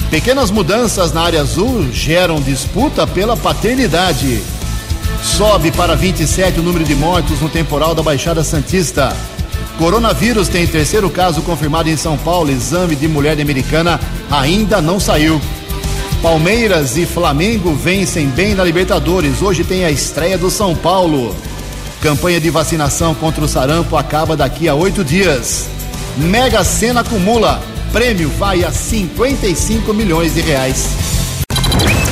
Pequenas 0.09 0.49
mudanças 0.49 1.11
na 1.11 1.21
área 1.21 1.41
azul 1.41 1.91
geram 1.91 2.41
disputa 2.41 3.05
pela 3.05 3.35
paternidade. 3.35 4.41
Sobe 5.23 5.71
para 5.71 5.95
27 5.95 6.59
o 6.59 6.63
número 6.63 6.83
de 6.83 6.95
mortos 6.95 7.39
no 7.39 7.47
temporal 7.47 7.93
da 7.93 8.01
Baixada 8.01 8.43
Santista. 8.43 9.15
Coronavírus 9.77 10.47
tem 10.47 10.65
terceiro 10.65 11.09
caso 11.09 11.43
confirmado 11.43 11.89
em 11.89 11.95
São 11.95 12.17
Paulo. 12.17 12.51
Exame 12.51 12.95
de 12.95 13.07
mulher 13.07 13.39
americana 13.39 13.99
ainda 14.31 14.81
não 14.81 14.99
saiu. 14.99 15.39
Palmeiras 16.23 16.97
e 16.97 17.05
Flamengo 17.05 17.73
vencem 17.73 18.27
bem 18.27 18.55
na 18.55 18.63
Libertadores. 18.63 19.41
Hoje 19.41 19.63
tem 19.63 19.85
a 19.85 19.91
estreia 19.91 20.37
do 20.37 20.49
São 20.49 20.75
Paulo. 20.75 21.35
Campanha 22.01 22.39
de 22.39 22.49
vacinação 22.49 23.13
contra 23.13 23.43
o 23.43 23.47
sarampo 23.47 23.95
acaba 23.95 24.35
daqui 24.35 24.67
a 24.67 24.73
oito 24.73 25.03
dias. 25.03 25.67
Mega 26.17 26.63
Sena 26.63 27.01
acumula. 27.01 27.61
Prêmio 27.91 28.29
vai 28.39 28.63
a 28.63 28.71
55 28.71 29.93
milhões 29.93 30.33
de 30.33 30.41
reais. 30.41 31.20